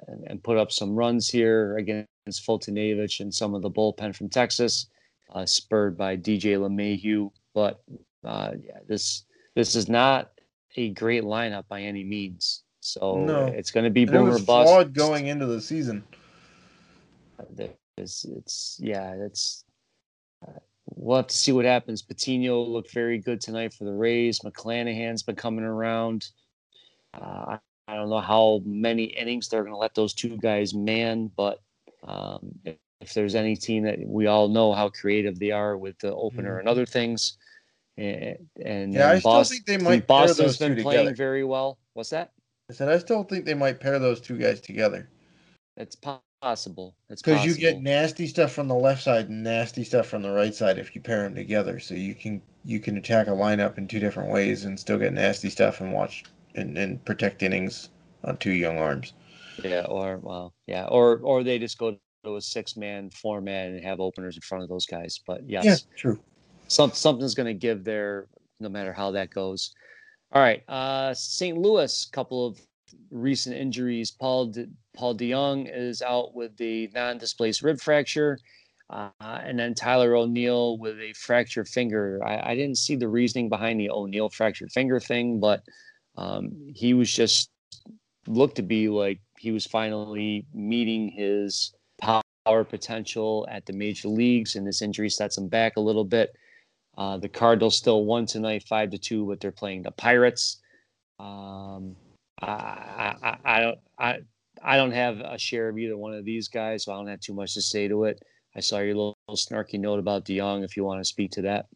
[0.08, 2.08] and, and put up some runs here against
[2.48, 4.88] Foltynewicz and some of the bullpen from Texas,
[5.34, 7.32] uh, spurred by DJ LeMahieu.
[7.54, 7.82] But
[8.24, 10.32] uh, yeah, this this is not
[10.76, 12.64] a great lineup by any means.
[12.82, 13.48] So No.
[13.48, 14.94] it's going to be boom or bust.
[14.94, 16.04] going into the season.
[17.98, 19.66] It's, it's yeah, it's.
[20.46, 20.60] Uh,
[20.96, 22.02] we'll have to see what happens.
[22.02, 24.40] Patino looked very good tonight for the Rays.
[24.40, 26.30] McClanahan's been coming around.
[27.14, 27.58] Uh,
[27.88, 31.60] I, don't know how many innings they're going to let those two guys man, but
[32.08, 35.98] um, if, if there's any team that we all know how creative they are with
[36.00, 37.39] the opener and other things,
[38.00, 38.94] and, and.
[38.94, 41.16] Yeah, I still Boston, think they might pair Boston's those been two playing together.
[41.16, 41.78] very well.
[41.94, 42.32] What's that?
[42.70, 45.10] I said I still think they might pair those two guys together
[45.78, 46.96] It's possible.
[47.10, 50.32] It's because you get nasty stuff from the left side and nasty stuff from the
[50.32, 51.80] right side if you pair them together.
[51.80, 55.14] So you can you can attack a lineup in two different ways and still get
[55.14, 56.24] nasty stuff and watch
[56.56, 57.90] and, and protect innings
[58.24, 59.14] on two young arms.
[59.64, 63.84] Yeah, or well, yeah, or or they just go to a six man format and
[63.84, 65.20] have openers in front of those guys.
[65.26, 66.20] But yes, Yeah, true.
[66.70, 68.28] Some something's going to give there,
[68.60, 69.74] no matter how that goes.
[70.32, 71.58] All right, uh, St.
[71.58, 72.60] Louis, couple of
[73.12, 74.12] recent injuries.
[74.12, 78.38] Paul De, Paul DeJong is out with the non-displaced rib fracture,
[78.90, 82.20] uh, and then Tyler O'Neill with a fractured finger.
[82.24, 85.64] I, I didn't see the reasoning behind the O'Neill fractured finger thing, but
[86.18, 87.50] um, he was just
[88.28, 94.56] looked to be like he was finally meeting his power potential at the major leagues,
[94.56, 96.30] and this injury sets him back a little bit.
[97.00, 100.58] Uh, the Cardinals still won tonight, five to two, but they're playing the Pirates.
[101.18, 101.96] Um,
[102.42, 104.18] I, I, I, don't, I,
[104.62, 107.22] I don't have a share of either one of these guys, so I don't have
[107.22, 108.22] too much to say to it.
[108.54, 110.66] I saw your little, snarky note about DeJong.
[110.66, 111.68] If you want to speak to that,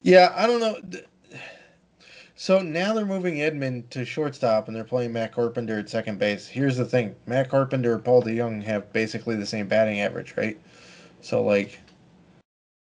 [0.00, 0.80] Yeah, I don't know.
[2.34, 6.46] So now they're moving Edman to shortstop and they're playing Matt Carpenter at second base.
[6.46, 10.58] Here's the thing Matt Carpenter and Paul DeJong have basically the same batting average, right?
[11.20, 11.78] So, like,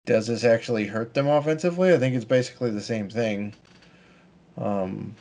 [0.06, 1.92] does this actually hurt them offensively?
[1.92, 3.52] I think it's basically the same thing.
[4.56, 5.14] Um,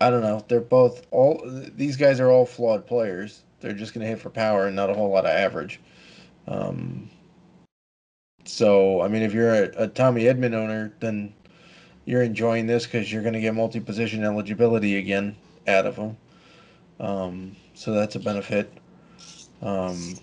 [0.00, 0.44] I don't know.
[0.48, 1.40] They're both all
[1.74, 3.44] these guys are all flawed players.
[3.60, 5.80] They're just going to hit for power and not a whole lot of average.
[6.46, 7.08] Um,
[8.44, 11.32] so, I mean, if you're a, a Tommy Edman owner, then
[12.04, 15.34] you're enjoying this because you're going to get multi-position eligibility again
[15.66, 16.16] out of them.
[17.00, 18.70] Um, so that's a benefit.
[19.62, 20.18] Um,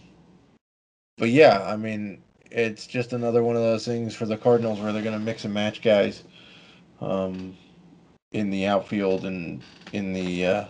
[1.18, 4.92] but yeah, I mean, it's just another one of those things for the Cardinals where
[4.92, 6.24] they're going to mix and match guys
[7.00, 7.58] um,
[8.32, 9.62] in the outfield and
[9.94, 10.66] in the uh,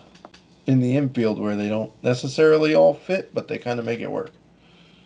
[0.66, 4.10] in the infield where they don't necessarily all fit, but they kind of make it
[4.10, 4.30] work.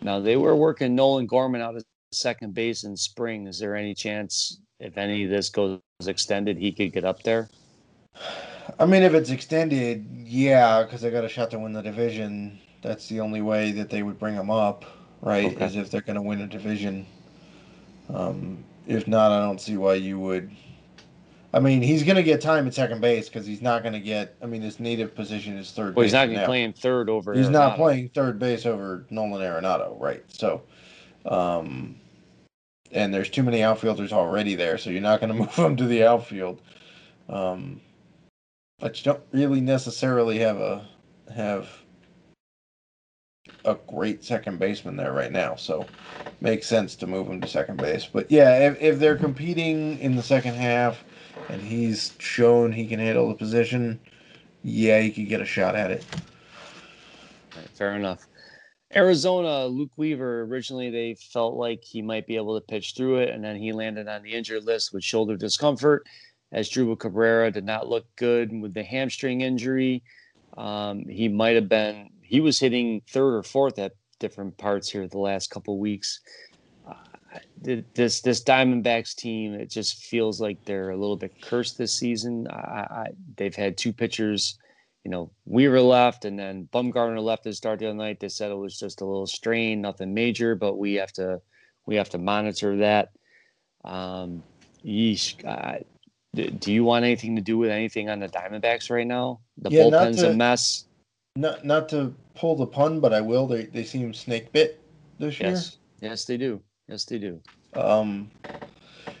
[0.01, 3.47] now they were working Nolan Gorman out at second base in spring.
[3.47, 7.49] Is there any chance, if any of this goes extended, he could get up there?
[8.79, 12.59] I mean, if it's extended, yeah, because they got a shot to win the division.
[12.81, 14.85] That's the only way that they would bring him up,
[15.21, 15.53] right?
[15.53, 15.65] Okay.
[15.65, 17.05] Is if they're going to win a division.
[18.13, 20.51] Um, if not, I don't see why you would.
[21.53, 23.99] I mean, he's going to get time at second base because he's not going to
[23.99, 24.35] get.
[24.41, 25.95] I mean, his native position is third.
[25.95, 27.33] Well, he's not going to be playing third over.
[27.33, 30.23] He's not playing third base over Nolan Arenado, right?
[30.27, 30.61] So,
[31.25, 31.95] um,
[32.91, 35.85] and there's too many outfielders already there, so you're not going to move him to
[35.85, 36.61] the outfield.
[37.29, 37.81] Um,
[38.79, 40.87] but you don't really necessarily have a
[41.33, 41.67] have
[43.67, 45.85] a great second baseman there right now, so
[46.41, 48.05] makes sense to move him to second base.
[48.05, 51.03] But yeah, if if they're competing in the second half
[51.49, 53.99] and he's shown he can handle the position,
[54.63, 56.05] yeah, he could get a shot at it.
[57.75, 58.25] Fair enough.
[58.95, 63.29] Arizona, Luke Weaver, originally they felt like he might be able to pitch through it,
[63.29, 66.07] and then he landed on the injured list with shoulder discomfort,
[66.53, 70.03] Asdrubal Cabrera did not look good with the hamstring injury.
[70.57, 75.07] Um, he might have been, he was hitting third or fourth at different parts here
[75.07, 76.19] the last couple of weeks.
[76.87, 76.93] Uh,
[77.63, 82.47] this this Diamondbacks team, it just feels like they're a little bit cursed this season.
[82.49, 83.05] I, I,
[83.35, 84.57] they've had two pitchers
[85.07, 88.19] you know, Weaver left and then Bumgarner left to start the other night.
[88.19, 91.39] They said it was just a little strain, nothing major, but we have to
[91.85, 93.11] we have to monitor that.
[93.85, 94.43] Um,
[94.83, 95.81] yeesh, uh,
[96.35, 99.39] do, do you want anything to do with anything on the Diamondbacks right now?
[99.59, 100.83] The Yeah, bullpen's to- a mess.
[101.37, 103.45] Not not to pull the pun, but I will.
[103.45, 104.81] They they seem snake bit
[105.19, 105.51] this year.
[105.51, 106.59] Yes, yes, they do.
[106.87, 107.39] Yes, they do.
[107.75, 108.31] Um,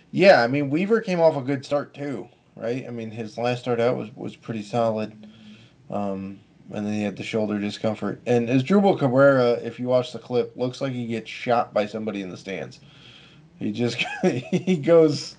[0.09, 2.27] yeah, I mean Weaver came off a good start too.
[2.55, 2.85] right?
[2.87, 5.27] I mean, his last start out was was pretty solid,
[5.91, 6.39] um,
[6.73, 8.19] and then he had the shoulder discomfort.
[8.25, 12.23] And Asdrubal Cabrera, if you watch the clip, looks like he gets shot by somebody
[12.23, 12.79] in the stands.
[13.59, 15.35] He just he goes.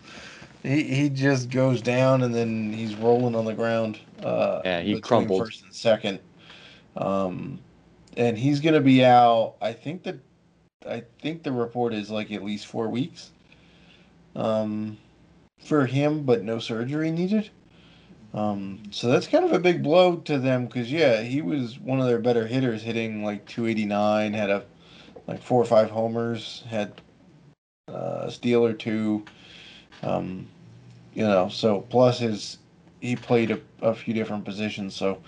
[0.62, 3.98] He, he just goes down and then he's rolling on the ground.
[4.22, 6.18] Uh, yeah, he crumbled first and second.
[6.97, 7.61] Um,
[8.16, 9.55] and he's going to be out.
[9.61, 10.18] I think that
[10.89, 13.30] I think the report is like at least four weeks.
[14.34, 14.97] Um,
[15.64, 17.51] for him, but no surgery needed.
[18.34, 22.01] Um, so that's kind of a big blow to them because yeah, he was one
[22.01, 24.64] of their better hitters, hitting like 289, had a
[25.26, 27.01] like four or five homers, had
[27.89, 29.24] uh, a steal or two.
[30.03, 30.47] Um,
[31.14, 32.59] you know, so plus his
[33.01, 35.18] he played a, a few different positions, so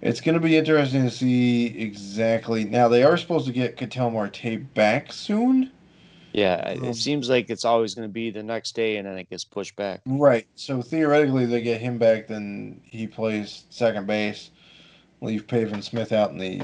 [0.00, 2.64] it's going to be interesting to see exactly.
[2.64, 5.70] Now they are supposed to get Ketel Marte back soon.
[6.34, 9.16] Yeah, um, it seems like it's always going to be the next day, and then
[9.16, 10.00] it gets pushed back.
[10.04, 10.48] Right.
[10.56, 14.50] So theoretically, they get him back, then he plays second base.
[15.20, 16.60] Leave Pavin Smith out in the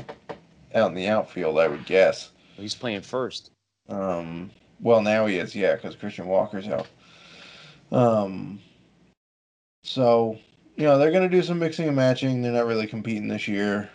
[0.75, 1.59] out in the outfield.
[1.59, 2.31] I would guess.
[2.57, 3.53] He's playing first.
[3.89, 4.51] Um.
[4.81, 5.55] Well, now he is.
[5.55, 6.89] Yeah, because Christian Walker's out.
[7.93, 8.61] Um.
[9.85, 10.37] So
[10.81, 12.41] you know they're going to do some mixing and matching.
[12.41, 13.91] They're not really competing this year.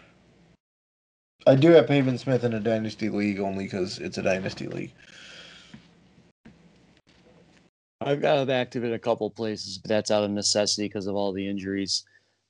[1.47, 4.91] I do have Pavin Smith in a dynasty league only because it's a dynasty league.
[8.01, 11.15] I've got him active in a couple places, but that's out of necessity because of
[11.15, 12.05] all the injuries.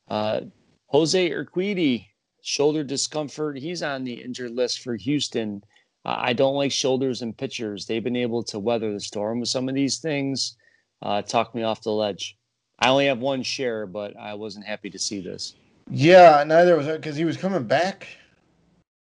[0.10, 0.42] Uh,
[0.88, 2.08] Jose Urquidy,
[2.42, 3.58] shoulder discomfort.
[3.58, 5.64] He's on the injured list for Houston.
[6.04, 7.86] Uh, I don't like shoulders and pitchers.
[7.86, 10.58] They've been able to weather the storm with some of these things.
[11.02, 12.38] Uh, talk me off the ledge.
[12.80, 15.55] I only have one share, but I wasn't happy to see this.
[15.89, 18.07] Yeah, neither was I because he was coming back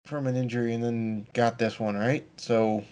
[0.05, 2.27] from an injury and then got this one right.
[2.37, 2.85] So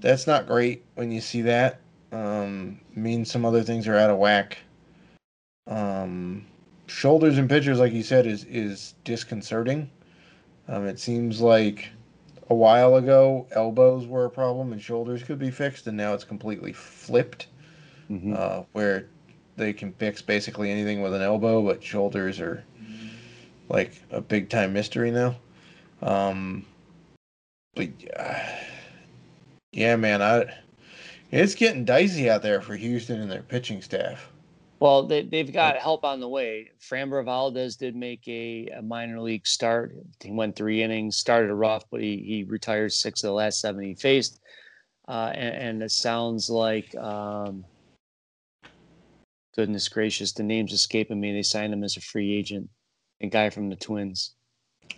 [0.00, 1.80] that's not great when you see that.
[2.12, 4.58] Um, means some other things are out of whack.
[5.66, 6.44] Um,
[6.86, 9.90] shoulders and pitchers, like you said, is is disconcerting.
[10.68, 11.88] Um, it seems like
[12.50, 16.24] a while ago elbows were a problem and shoulders could be fixed, and now it's
[16.24, 17.48] completely flipped,
[18.10, 18.34] mm-hmm.
[18.36, 19.08] uh, where
[19.56, 22.64] they can fix basically anything with an elbow, but shoulders are
[23.68, 25.36] like a big time mystery now.
[26.02, 26.64] Um,
[27.74, 28.38] but uh,
[29.72, 30.46] yeah, man, I
[31.30, 34.30] it's getting dicey out there for Houston and their pitching staff.
[34.80, 36.70] Well, they, they've got help on the way.
[36.80, 39.96] Framber Valdez did make a, a, minor league start.
[40.22, 43.82] He went three innings, started rough, but he, he retired six of the last seven
[43.82, 44.40] he faced.
[45.08, 47.64] Uh, and, and, it sounds like, um,
[49.56, 51.32] goodness gracious, the name's escaping me.
[51.32, 52.68] They signed him as a free agent,
[53.20, 54.34] a guy from the Twins.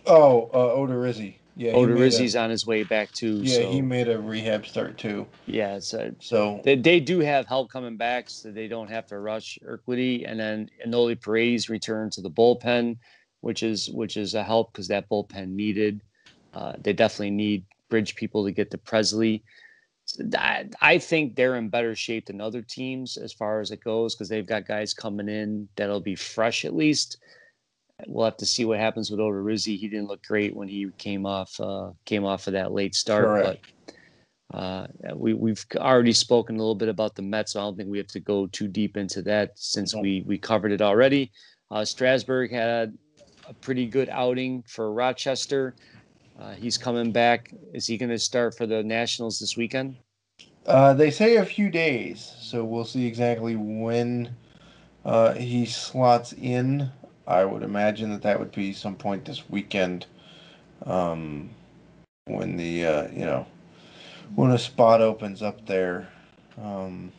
[0.05, 1.35] Oh, uh, Odorizzi.
[1.55, 3.41] Yeah, Odorizzi's on his way back too.
[3.41, 3.71] Yeah, so.
[3.71, 5.25] he made a rehab start too.
[5.47, 9.17] Yeah, so, so they, they do have help coming back, so they don't have to
[9.17, 12.97] rush Urquidy, and then Enoli Paredes returned to the bullpen,
[13.41, 16.01] which is which is a help because that bullpen needed.
[16.53, 19.41] Uh, they definitely need bridge people to get to Pressly.
[20.37, 24.15] I, I think they're in better shape than other teams as far as it goes
[24.15, 27.17] because they've got guys coming in that'll be fresh at least
[28.05, 29.77] we'll have to see what happens with Odorizzi.
[29.77, 33.25] He didn't look great when he came off uh, came off of that late start,
[33.25, 33.73] Correct.
[34.51, 37.53] but uh, we we've already spoken a little bit about the Mets.
[37.53, 40.37] So I don't think we have to go too deep into that since we we
[40.37, 41.31] covered it already.
[41.71, 42.97] Uh, Strasburg had
[43.47, 45.75] a pretty good outing for Rochester.
[46.39, 47.51] Uh, he's coming back.
[47.73, 49.97] Is he going to start for the Nationals this weekend?
[50.65, 54.35] Uh, they say a few days, so we'll see exactly when
[55.05, 56.91] uh, he slots in.
[57.25, 60.05] I would imagine that that would be some point this weekend,
[60.85, 61.49] um,
[62.25, 63.45] when the uh, you know
[64.35, 66.09] when a spot opens up there.
[66.61, 67.11] Um,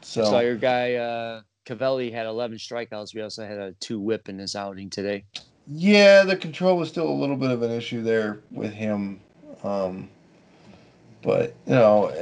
[0.00, 3.14] so saw your guy uh, Cavalli had 11 strikeouts.
[3.14, 5.24] We also had a two whip in his outing today.
[5.66, 9.20] Yeah, the control was still a little bit of an issue there with him,
[9.62, 10.08] um,
[11.22, 12.12] but you know,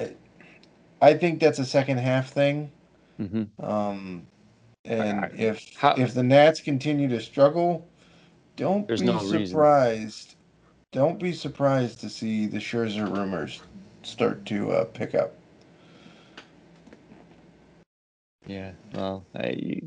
[1.00, 2.70] I think that's a second half thing.
[3.20, 3.64] Mm-hmm.
[3.64, 4.26] Um,
[4.84, 7.86] and if How, if the Nats continue to struggle,
[8.56, 10.26] don't be no surprised.
[10.26, 10.36] Reason.
[10.92, 13.62] Don't be surprised to see the Scherzer rumors
[14.02, 15.34] start to uh, pick up.
[18.46, 19.80] Yeah, well, I,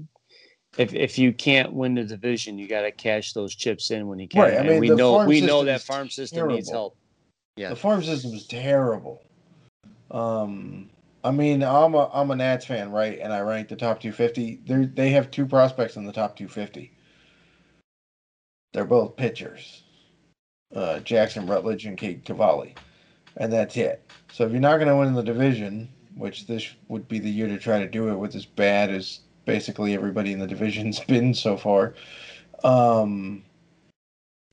[0.77, 4.19] if if you can't win the division, you got to cash those chips in when
[4.19, 4.41] you can.
[4.41, 4.57] Right.
[4.57, 6.55] I mean, and we know we know that farm system terrible.
[6.55, 6.97] needs help.
[7.55, 9.21] Yeah, the farm system is terrible.
[10.09, 10.89] Um,
[11.23, 13.19] I mean, I'm a I'm a Nats fan, right?
[13.19, 14.61] And I rank the top 250.
[14.65, 16.91] They they have two prospects in the top 250.
[18.73, 19.83] They're both pitchers,
[20.75, 22.73] uh, Jackson Rutledge and Cade Cavalli,
[23.37, 24.03] and that's it.
[24.31, 27.47] So if you're not going to win the division, which this would be the year
[27.47, 31.33] to try to do it with as bad as basically everybody in the division's been
[31.33, 31.93] so far.
[32.63, 33.43] Um,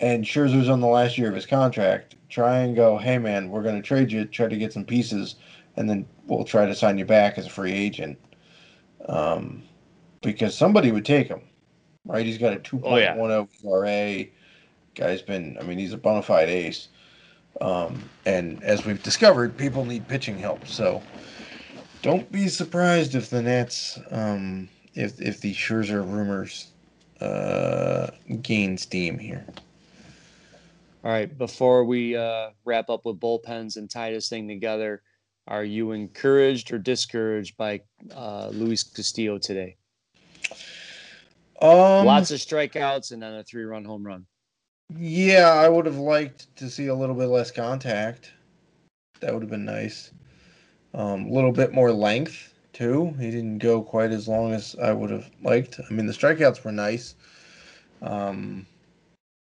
[0.01, 2.16] and Scherzer's on the last year of his contract.
[2.28, 5.36] Try and go, hey man, we're going to trade you, try to get some pieces,
[5.76, 8.18] and then we'll try to sign you back as a free agent.
[9.09, 9.62] Um,
[10.22, 11.41] because somebody would take him,
[12.05, 12.24] right?
[12.26, 13.45] He's got a 2.10 oh, yeah.
[13.64, 14.26] ERA.
[14.95, 16.88] Guy's been, I mean, he's a bona fide ace.
[17.61, 20.66] Um, and as we've discovered, people need pitching help.
[20.66, 21.03] So
[22.03, 24.68] don't be surprised if the Nats, um,
[25.01, 26.69] if if the Scherzer rumors
[27.21, 28.11] uh,
[28.43, 29.45] gain steam here.
[31.03, 31.37] All right.
[31.37, 35.03] Before we uh, wrap up with bullpens and tie this thing together,
[35.49, 37.81] are you encouraged or discouraged by
[38.15, 39.77] uh, Luis Castillo today?
[41.63, 44.27] Um, Lots of strikeouts and then a three-run home run.
[44.97, 48.33] Yeah, I would have liked to see a little bit less contact.
[49.21, 50.11] That would have been nice.
[50.93, 53.14] Um, a um, little bit more length too.
[53.18, 55.79] He didn't go quite as long as I would have liked.
[55.79, 57.14] I mean, the strikeouts were nice,
[58.03, 58.66] um,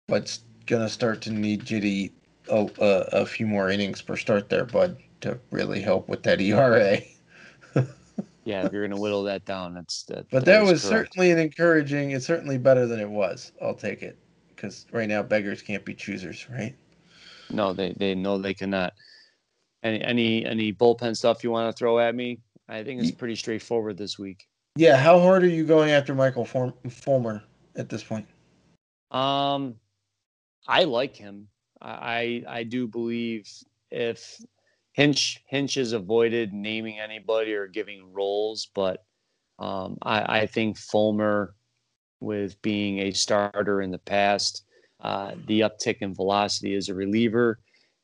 [0.07, 2.13] but gonna start to need you to eat
[2.49, 6.41] a, a, a few more innings per start there, bud, to really help with that
[6.41, 6.99] ERA.
[8.45, 10.25] yeah, if you're gonna whittle that down, that's that.
[10.29, 11.09] But that, that was correct.
[11.13, 12.11] certainly an encouraging.
[12.11, 13.51] It's certainly better than it was.
[13.61, 14.17] I'll take it
[14.55, 16.75] because right now beggars can't be choosers, right?
[17.51, 18.93] No, they they know they cannot.
[19.83, 22.39] Any any any bullpen stuff you want to throw at me?
[22.67, 24.47] I think it's pretty straightforward this week.
[24.75, 27.43] Yeah, how hard are you going after Michael Fulmer
[27.75, 28.27] at this point?
[29.11, 29.75] Um,
[30.67, 31.47] I like him.
[31.81, 33.47] I I do believe
[33.91, 34.41] if
[34.93, 39.03] Hinch Hinch has avoided naming anybody or giving roles, but
[39.59, 41.53] um, I, I think Fulmer,
[42.19, 44.63] with being a starter in the past,
[45.01, 47.59] uh, the uptick in velocity as a reliever,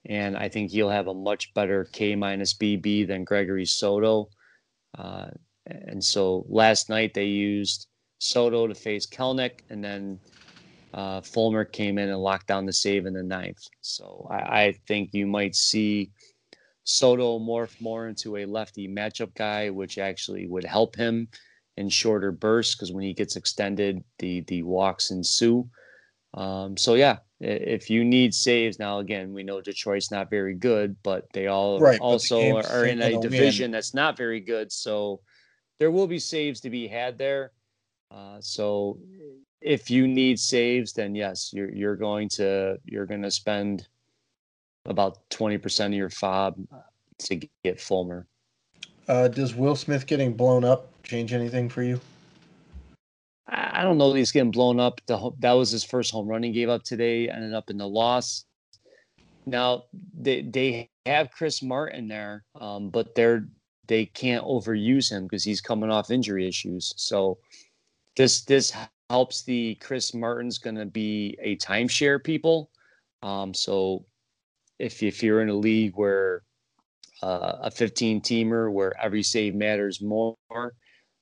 [0.06, 4.30] and I think he'll have a much better K minus BB than Gregory Soto.
[4.98, 5.28] Uh,
[5.66, 7.88] and so last night they used
[8.20, 10.20] Soto to face Kelenic, and then
[10.94, 13.64] uh, Fulmer came in and locked down the save in the ninth.
[13.82, 16.12] So I, I think you might see
[16.84, 21.28] Soto morph more into a lefty matchup guy, which actually would help him
[21.78, 25.68] in shorter bursts because when he gets extended, the the walks ensue.
[26.34, 30.96] Um, so yeah, if you need saves now, again, we know Detroit's not very good,
[31.04, 33.72] but they all right, also the are in a division win.
[33.72, 34.72] that's not very good.
[34.72, 35.22] So
[35.80, 37.52] there will be saves to be had there.
[38.12, 39.00] Uh, so
[39.62, 43.88] if you need saves, then yes, you're you're going to you're going to spend
[44.86, 46.68] about twenty percent of your FAAB
[47.20, 48.28] to get Fulmer.
[49.08, 52.00] Uh, does Will Smith getting blown up change anything for you?
[53.82, 55.02] I don't know that he's getting blown up.
[55.08, 57.28] The, that was his first home run he gave up today.
[57.28, 58.46] Ended up in the loss.
[59.48, 63.48] Now they they have Chris Martin there, um, but they're
[63.88, 66.94] they can't overuse him because he's coming off injury issues.
[66.96, 67.40] So
[68.16, 68.72] this this
[69.10, 72.70] helps the Chris Martin's going to be a timeshare people.
[73.24, 74.06] Um, so
[74.78, 76.44] if if you're in a league where
[77.24, 80.36] uh, a 15 teamer where every save matters more,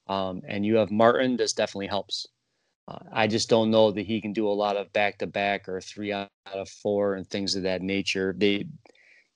[0.07, 2.28] um, and you have Martin, this definitely helps.
[3.12, 5.82] I just don't know that he can do a lot of back to back or
[5.82, 8.34] three out of four and things of that nature.
[8.38, 8.66] They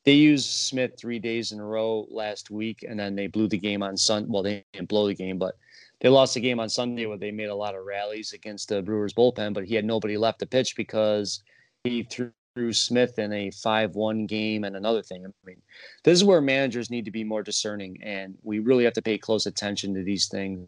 [0.06, 3.58] they used Smith three days in a row last week, and then they blew the
[3.58, 4.26] game on Sun.
[4.28, 5.56] Well, they didn't blow the game, but
[6.01, 8.82] they lost the game on Sunday where they made a lot of rallies against the
[8.82, 11.41] Brewers bullpen, but he had nobody left to pitch because
[11.86, 15.26] he threw Smith in a 5-1 game and another thing.
[15.26, 15.62] I mean,
[16.04, 19.18] this is where managers need to be more discerning, and we really have to pay
[19.18, 20.68] close attention to these things.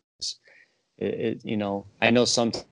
[0.97, 2.65] It, it, you know, I know sometimes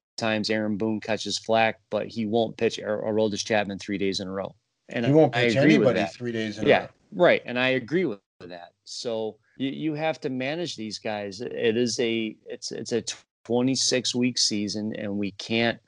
[0.50, 4.56] Aaron Boone catches flack, but he won't pitch Aroldis Chapman three days in a row.
[4.90, 6.90] And he won't pitch anybody three days in yeah, a row.
[7.16, 8.74] Right, and I agree with that.
[8.86, 11.42] So you, you have to manage these guys.
[11.42, 13.04] It is a it's it's a
[13.46, 15.80] 26 week season, and we can't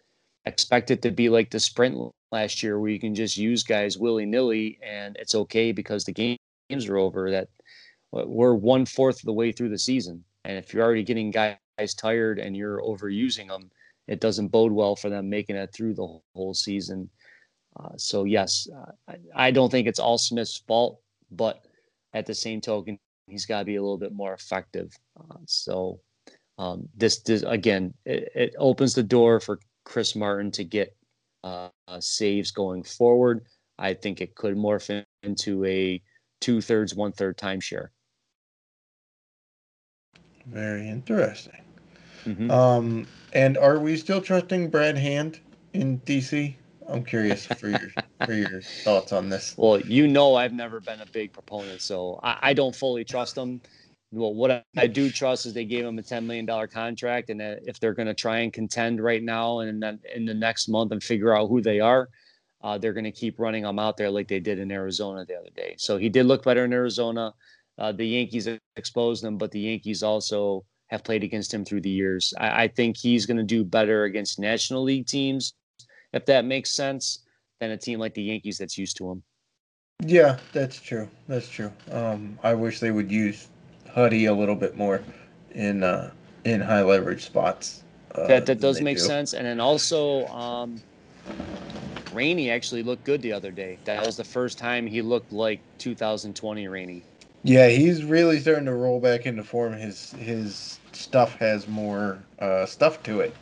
[0.45, 1.97] expect it to be like the sprint
[2.31, 6.11] last year where you can just use guys willy nilly and it's okay because the
[6.11, 7.31] games are over.
[7.31, 7.49] That
[8.11, 11.57] we're one fourth of the way through the season, and if you're already getting guys
[11.95, 13.69] tired and you're overusing them,
[14.07, 17.09] it doesn't bode well for them making it through the whole season.
[17.77, 21.01] Uh, so yes, uh, I, I, don't think it's all Smith's fault,
[21.31, 21.65] but
[22.13, 22.97] at the same token,
[23.27, 24.93] he's got to be a little bit more effective.
[25.19, 25.99] Uh, so
[26.57, 30.95] um, this, this again, it, it, opens the door for Chris Martin to get
[31.43, 33.45] uh, saves going forward.
[33.77, 36.01] I think it could morph into a
[36.39, 37.89] two thirds, one third timeshare.
[40.45, 41.64] Very interesting.
[42.25, 42.51] Mm-hmm.
[42.51, 45.39] Um, and are we still trusting Brad Hand
[45.73, 46.55] in DC?
[46.87, 47.91] I'm curious for your
[48.25, 49.55] for your thoughts on this.
[49.57, 53.37] Well, you know, I've never been a big proponent, so I, I don't fully trust
[53.37, 53.61] him.
[54.11, 57.41] well, what I do trust is they gave him a ten million dollar contract, and
[57.41, 60.91] if they're going to try and contend right now and then in the next month
[60.91, 62.09] and figure out who they are,
[62.61, 65.35] uh, they're going to keep running him out there like they did in Arizona the
[65.35, 65.75] other day.
[65.77, 67.33] So he did look better in Arizona.
[67.77, 71.89] Uh, the Yankees exposed him, but the Yankees also have played against him through the
[71.89, 72.33] years.
[72.37, 75.53] I, I think he's going to do better against National League teams,
[76.13, 77.19] if that makes sense,
[77.59, 79.23] than a team like the Yankees that's used to him.
[80.03, 81.09] Yeah, that's true.
[81.27, 81.71] That's true.
[81.91, 83.47] Um, I wish they would use
[83.89, 85.01] Huddy a little bit more
[85.51, 86.11] in uh,
[86.43, 87.83] in high leverage spots.
[88.13, 89.03] Uh, that that does make do.
[89.03, 89.33] sense.
[89.33, 90.81] And then also, um,
[92.13, 93.77] Rainey actually looked good the other day.
[93.85, 97.03] That was the first time he looked like 2020 Rainey.
[97.45, 99.73] Yeah, he's really starting to roll back into form.
[99.73, 103.35] His his stuff has more uh, stuff to it.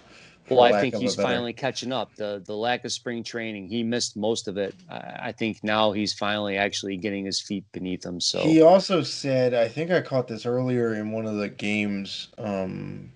[0.50, 2.14] Well, I think he's finally catching up.
[2.18, 4.76] The the lack of spring training, he missed most of it.
[4.90, 8.20] I, I, think now he's finally actually getting his feet beneath him.
[8.20, 12.28] So he also said, I think I caught this earlier in one of the games,
[12.38, 13.10] um,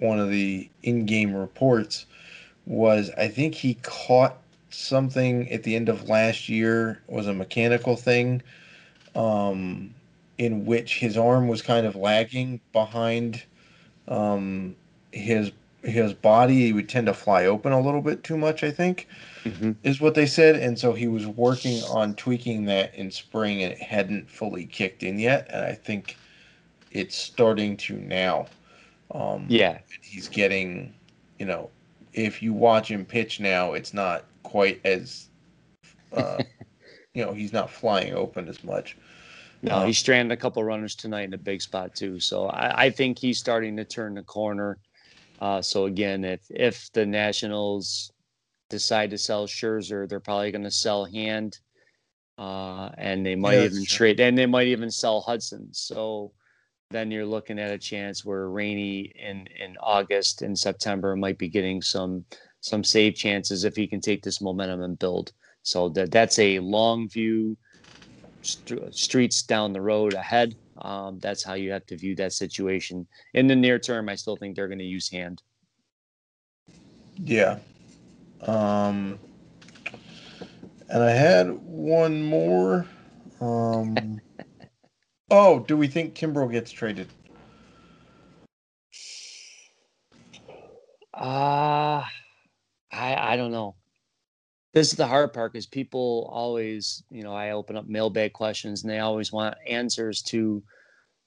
[0.00, 2.04] one of the in-game reports
[2.66, 4.36] was I think he caught
[4.68, 8.42] something at the end of last year was a mechanical thing,
[9.14, 9.94] um,
[10.38, 13.42] in which his arm was kind of lagging behind
[14.08, 14.76] um,
[15.12, 16.66] his his body.
[16.66, 19.06] He would tend to fly open a little bit too much i think
[19.44, 19.72] mm-hmm.
[19.82, 20.56] is what they said.
[20.56, 25.02] And so he was working on tweaking that in spring and it hadn't fully kicked
[25.02, 25.48] in yet.
[25.50, 26.16] And i think
[26.90, 28.46] it's starting to now.
[29.12, 29.78] Um, yeah.
[30.02, 30.92] he's getting
[31.38, 31.70] you know
[32.12, 35.28] if you watch him pitch now it's not quite as
[36.12, 36.42] uh,
[37.14, 38.96] you know he's not flying open as much
[39.62, 42.20] no, um, he stranded a couple runners tonight in a big spot too.
[42.20, 44.78] So I, I think he's starting to turn the corner.
[45.40, 48.12] Uh, so again, if if the Nationals
[48.70, 51.58] decide to sell Scherzer, they're probably going to sell Hand,
[52.38, 55.68] uh, and they might yeah, even trade, and they might even sell Hudson.
[55.72, 56.32] So
[56.90, 61.48] then you're looking at a chance where Rainey in in August and September might be
[61.48, 62.24] getting some
[62.60, 65.32] some save chances if he can take this momentum and build.
[65.62, 67.56] So that that's a long view,
[68.46, 70.54] st- streets down the road ahead.
[70.78, 73.06] Um, that's how you have to view that situation.
[73.34, 75.42] In the near term, I still think they're going to use hand.
[77.22, 77.58] Yeah.
[78.42, 79.18] Um,
[80.88, 82.86] and I had one more.
[83.40, 84.20] Um,
[85.30, 87.08] oh, do we think Kimbrel gets traded?
[91.14, 92.04] Uh,
[92.92, 93.74] I I don't know.
[94.76, 98.82] This is the hard part because people always, you know, I open up mailbag questions
[98.82, 100.62] and they always want answers to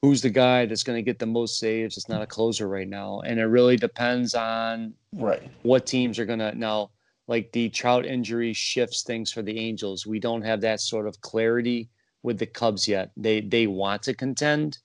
[0.04, 1.98] who's the guy that's going to get the most saves.
[1.98, 6.26] It's not a closer right now, and it really depends on right what teams are
[6.26, 6.92] going to now.
[7.28, 10.06] Like the Trout injury shifts things for the Angels.
[10.06, 11.90] We don't have that sort of clarity
[12.22, 13.10] with the Cubs yet.
[13.18, 14.78] They they want to contend.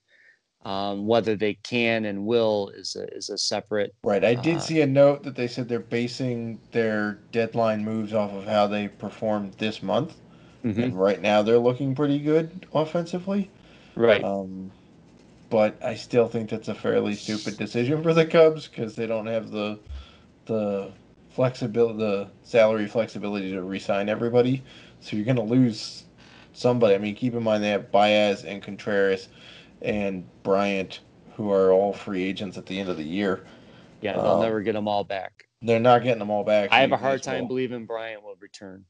[0.64, 3.94] Um, whether they can and will is a, is a separate.
[4.02, 4.24] Right.
[4.24, 8.32] I did uh, see a note that they said they're basing their deadline moves off
[8.32, 10.16] of how they performed this month.
[10.64, 10.82] Mm-hmm.
[10.82, 13.50] And right now they're looking pretty good offensively.
[13.94, 14.24] Right.
[14.24, 14.70] Um,
[15.50, 19.26] but I still think that's a fairly stupid decision for the Cubs because they don't
[19.26, 19.78] have the
[20.46, 20.90] the
[21.30, 24.62] flexibility, the salary flexibility to resign everybody.
[25.00, 26.04] So you're going to lose
[26.54, 26.94] somebody.
[26.94, 29.28] I mean, keep in mind they have Baez and Contreras
[29.84, 31.00] and Bryant,
[31.36, 33.44] who are all free agents at the end of the year.
[34.00, 35.44] Yeah, they'll um, never get them all back.
[35.62, 36.70] They're not getting them all back.
[36.72, 38.84] I have a hard time believing Bryant will return.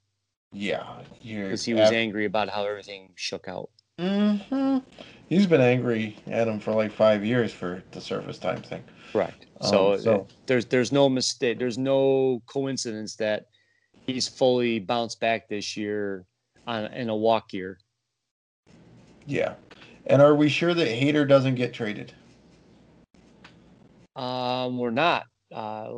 [0.52, 0.84] Yeah,
[1.22, 3.70] because he was angry about how everything shook out.
[3.98, 4.78] Mm-hmm.
[5.28, 8.82] He's been angry at him for like five years for the service time thing.
[9.12, 9.46] Correct.
[9.62, 11.58] So, um, so there's there's no mistake.
[11.58, 13.46] There's no coincidence that
[14.06, 16.24] he's fully bounced back this year
[16.66, 17.78] on in a walk year.
[19.26, 19.54] Yeah.
[20.06, 22.12] And are we sure that Hader doesn't get traded?
[24.14, 25.24] Um, we're not.
[25.52, 25.90] Uh,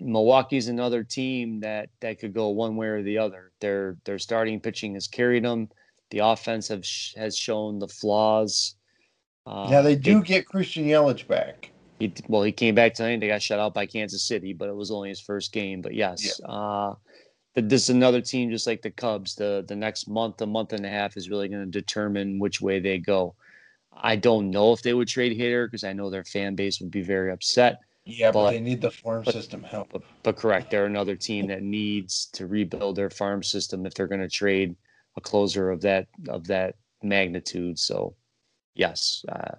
[0.00, 3.52] Milwaukee's another team that that could go one way or the other.
[3.60, 5.68] Their their starting pitching has carried them.
[6.10, 6.84] The offense have,
[7.16, 8.74] has shown the flaws.
[9.46, 11.70] Uh, yeah, they do they, get Christian Yelich back.
[11.98, 13.20] He, well, he came back tonight.
[13.20, 15.82] They got shut out by Kansas City, but it was only his first game.
[15.82, 16.46] But yes, yeah.
[16.46, 16.94] uh,
[17.54, 19.34] but this is another team just like the Cubs.
[19.34, 22.60] The the next month, a month and a half is really going to determine which
[22.60, 23.34] way they go.
[23.92, 26.90] I don't know if they would trade Hader because I know their fan base would
[26.90, 27.80] be very upset.
[28.04, 29.90] Yeah, but, but they need the farm but, system help.
[29.92, 34.06] But, but, correct, they're another team that needs to rebuild their farm system if they're
[34.06, 34.74] going to trade
[35.16, 37.78] a closer of that of that magnitude.
[37.78, 38.14] So,
[38.74, 39.56] yes, uh,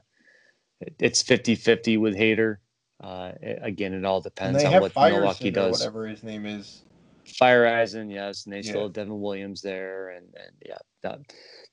[1.00, 2.58] it's 50-50 with Hader.
[3.02, 5.80] Uh, again, it all depends on what Milwaukee does.
[5.80, 6.82] Whatever his name is.
[7.26, 8.70] Feyereisen, yes, and they yeah.
[8.70, 11.16] still have Devin Williams there, and, and yeah,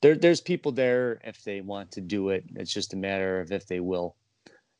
[0.00, 2.44] there, there's people there if they want to do it.
[2.54, 4.16] It's just a matter of if they will.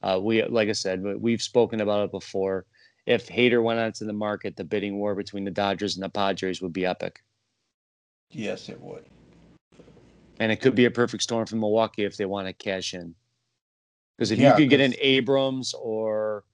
[0.03, 2.67] Uh, we, like I said, we've spoken about it before.
[3.07, 6.61] If Hader went onto the market, the bidding war between the Dodgers and the Padres
[6.61, 7.23] would be epic.
[8.31, 9.07] Yes, it would.
[10.39, 13.15] And it could be a perfect storm for Milwaukee if they want to cash in.
[14.17, 16.45] Because if yeah, you could get an Abrams or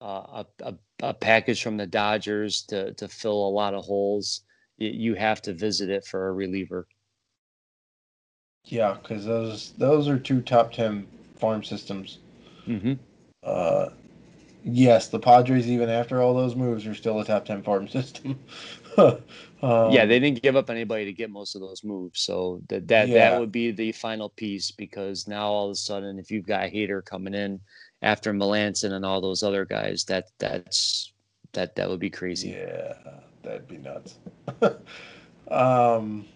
[0.00, 4.42] uh, a, a, a, package from the Dodgers to, to fill a lot of holes,
[4.78, 6.86] you, you have to visit it for a reliever.
[8.64, 11.06] Yeah, because those those are two top ten
[11.38, 12.18] farm systems.
[12.66, 12.94] Mm-hmm.
[13.42, 13.90] Uh,
[14.64, 18.38] yes, the Padres, even after all those moves, are still a top ten farm system.
[18.98, 19.20] um,
[19.62, 23.08] yeah, they didn't give up anybody to get most of those moves, so that that
[23.08, 23.30] yeah.
[23.30, 24.72] that would be the final piece.
[24.72, 27.60] Because now all of a sudden, if you've got Hader coming in
[28.02, 31.12] after Melancon and all those other guys, that that's
[31.52, 32.50] that that would be crazy.
[32.50, 32.94] Yeah,
[33.42, 34.18] that'd be nuts.
[35.50, 36.26] um,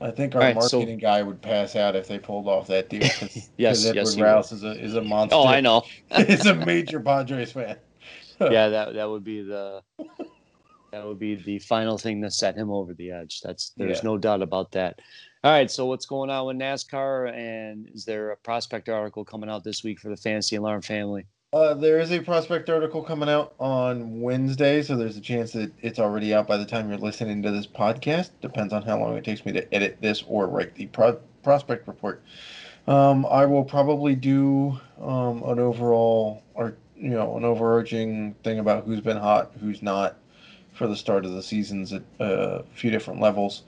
[0.00, 2.90] I think our right, marketing so, guy would pass out if they pulled off that
[2.90, 3.08] deal.
[3.08, 5.36] Cause, yes, Edward yes, Rouse is a is a monster.
[5.36, 5.82] Oh, I know.
[6.26, 7.76] He's a major Padres fan.
[8.40, 9.82] yeah, that that would be the
[10.90, 13.40] that would be the final thing to set him over the edge.
[13.40, 14.04] That's there's yeah.
[14.04, 15.00] no doubt about that.
[15.44, 19.50] All right, so what's going on with NASCAR, and is there a prospect article coming
[19.50, 21.26] out this week for the Fantasy Alarm family?
[21.52, 25.70] Uh, there is a prospect article coming out on Wednesday, so there's a chance that
[25.82, 28.30] it's already out by the time you're listening to this podcast.
[28.40, 31.86] Depends on how long it takes me to edit this or write the pro- prospect
[31.86, 32.22] report.
[32.88, 38.86] Um, I will probably do um, an overall or you know an overarching thing about
[38.86, 40.16] who's been hot, who's not
[40.72, 43.62] for the start of the seasons at uh, a few different levels.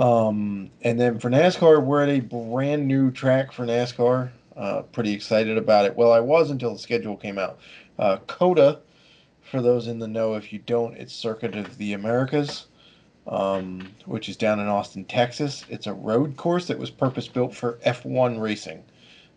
[0.00, 4.30] Um, and then for NASCAR, we're at a brand new track for NASCAR.
[4.56, 5.94] Uh, pretty excited about it.
[5.94, 7.58] Well, I was until the schedule came out.
[7.98, 8.80] Uh, COTA,
[9.42, 12.68] for those in the know, if you don't, it's Circuit of the Americas,
[13.26, 15.66] um, which is down in Austin, Texas.
[15.68, 18.82] It's a road course that was purpose built for F1 racing.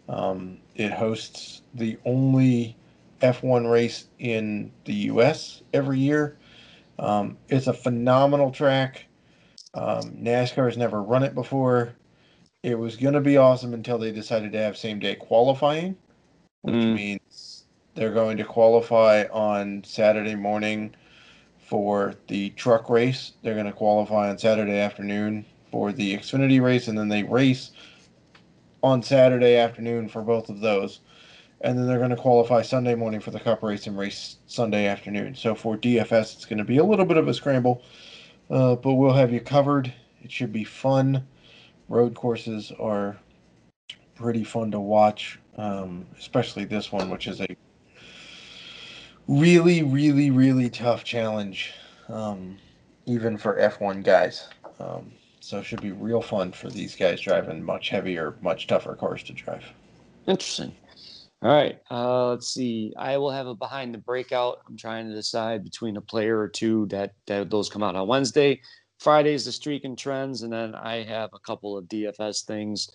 [0.08, 2.78] Um, it hosts the only
[3.22, 5.62] F1 race in the U.S.
[5.74, 6.38] every year.
[7.00, 9.08] Um, it's a phenomenal track.
[9.74, 11.96] Um, NASCAR has never run it before
[12.64, 15.98] it was going to be awesome until they decided to have same day qualifying,
[16.62, 16.96] which mm.
[16.96, 20.96] means they're going to qualify on Saturday morning
[21.58, 23.34] for the truck race.
[23.44, 27.72] They're going to qualify on Saturday afternoon for the Xfinity race, and then they race
[28.82, 31.02] on Saturday afternoon for both of those.
[31.62, 34.86] And then they're going to qualify Sunday morning for the Cup race and race Sunday
[34.86, 35.36] afternoon.
[35.36, 37.84] So for DFS, it's going to be a little bit of a scramble,
[38.54, 39.92] uh, but we'll have you covered.
[40.22, 41.26] It should be fun
[41.90, 43.18] road courses are
[44.16, 47.48] pretty fun to watch, um, especially this one, which is a
[49.28, 51.74] really, really, really tough challenge,
[52.10, 52.58] um,
[53.06, 54.48] even for F1 guys.
[54.80, 58.96] Um, so it should be real fun for these guys driving much heavier, much tougher
[58.96, 59.66] cars to drive.
[60.26, 60.74] Interesting.
[61.44, 61.78] All right.
[61.92, 62.94] Uh, let's see.
[62.98, 64.60] I will have a behind the breakout.
[64.68, 68.08] I'm trying to decide between a player or two that, that those come out on
[68.08, 68.62] Wednesday.
[69.00, 72.90] Friday's the streak and trends, and then I have a couple of DFS things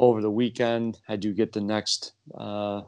[0.00, 0.98] over the weekend.
[1.08, 2.80] I do get the next uh,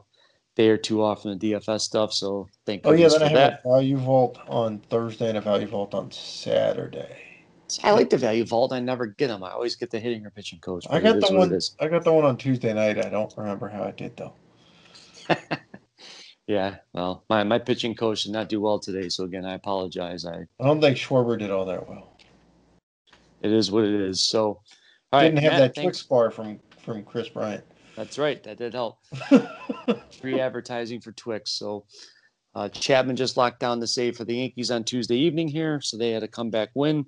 [0.57, 2.91] day or two off from the DFS stuff, so thank you.
[2.91, 3.61] Oh yeah, then I have that.
[3.63, 7.23] a value vault on Thursday and a value vault on Saturday.
[7.83, 8.73] I like the value vault.
[8.73, 9.43] I never get them.
[9.43, 10.85] I always get the hitting or pitching coach.
[10.89, 11.57] I got the one.
[11.79, 12.97] I got the one on Tuesday night.
[13.05, 14.33] I don't remember how I did though.
[16.47, 19.09] yeah, well, my my pitching coach did not do well today.
[19.09, 20.25] So again, I apologize.
[20.25, 22.17] I I don't think Schwarber did all that well
[23.41, 24.21] it is what it is.
[24.21, 24.61] So,
[25.11, 25.99] all didn't right, have Matt, that thanks.
[25.99, 27.63] Twix bar from from Kris Bryant.
[27.95, 28.43] That's right.
[28.43, 28.99] That did help.
[30.21, 31.51] Free advertising for Twix.
[31.51, 31.85] So,
[32.53, 35.97] uh, Chapman just locked down the save for the Yankees on Tuesday evening here, so
[35.97, 37.05] they had a comeback win.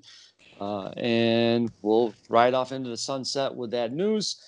[0.60, 4.42] Uh, and we'll ride off into the sunset with that news.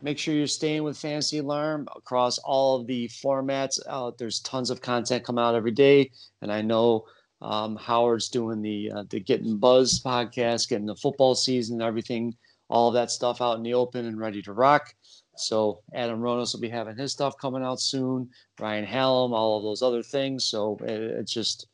[0.00, 3.78] Make sure you're staying with Fantasy Alarm across all of the formats.
[3.86, 7.06] Uh, there's tons of content coming out every day, and I know
[7.42, 12.36] um, Howard's doing the uh, the Getting Buzz podcast, getting the football season, everything,
[12.68, 14.94] all of that stuff out in the open and ready to rock.
[15.36, 18.28] So Adam Ronis will be having his stuff coming out soon.
[18.60, 20.44] Ryan Hallam, all of those other things.
[20.44, 21.66] So it, it's just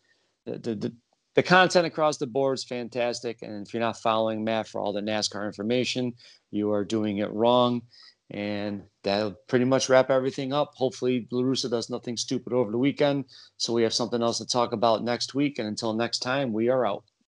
[0.44, 0.92] the, the
[1.34, 3.42] the content across the board is fantastic.
[3.42, 6.12] And if you're not following Matt for all the NASCAR information,
[6.50, 7.82] you are doing it wrong.
[8.30, 10.72] And that'll pretty much wrap everything up.
[10.74, 13.26] Hopefully, La Russa does nothing stupid over the weekend.
[13.56, 15.58] So we have something else to talk about next week.
[15.58, 17.04] And until next time, we are out.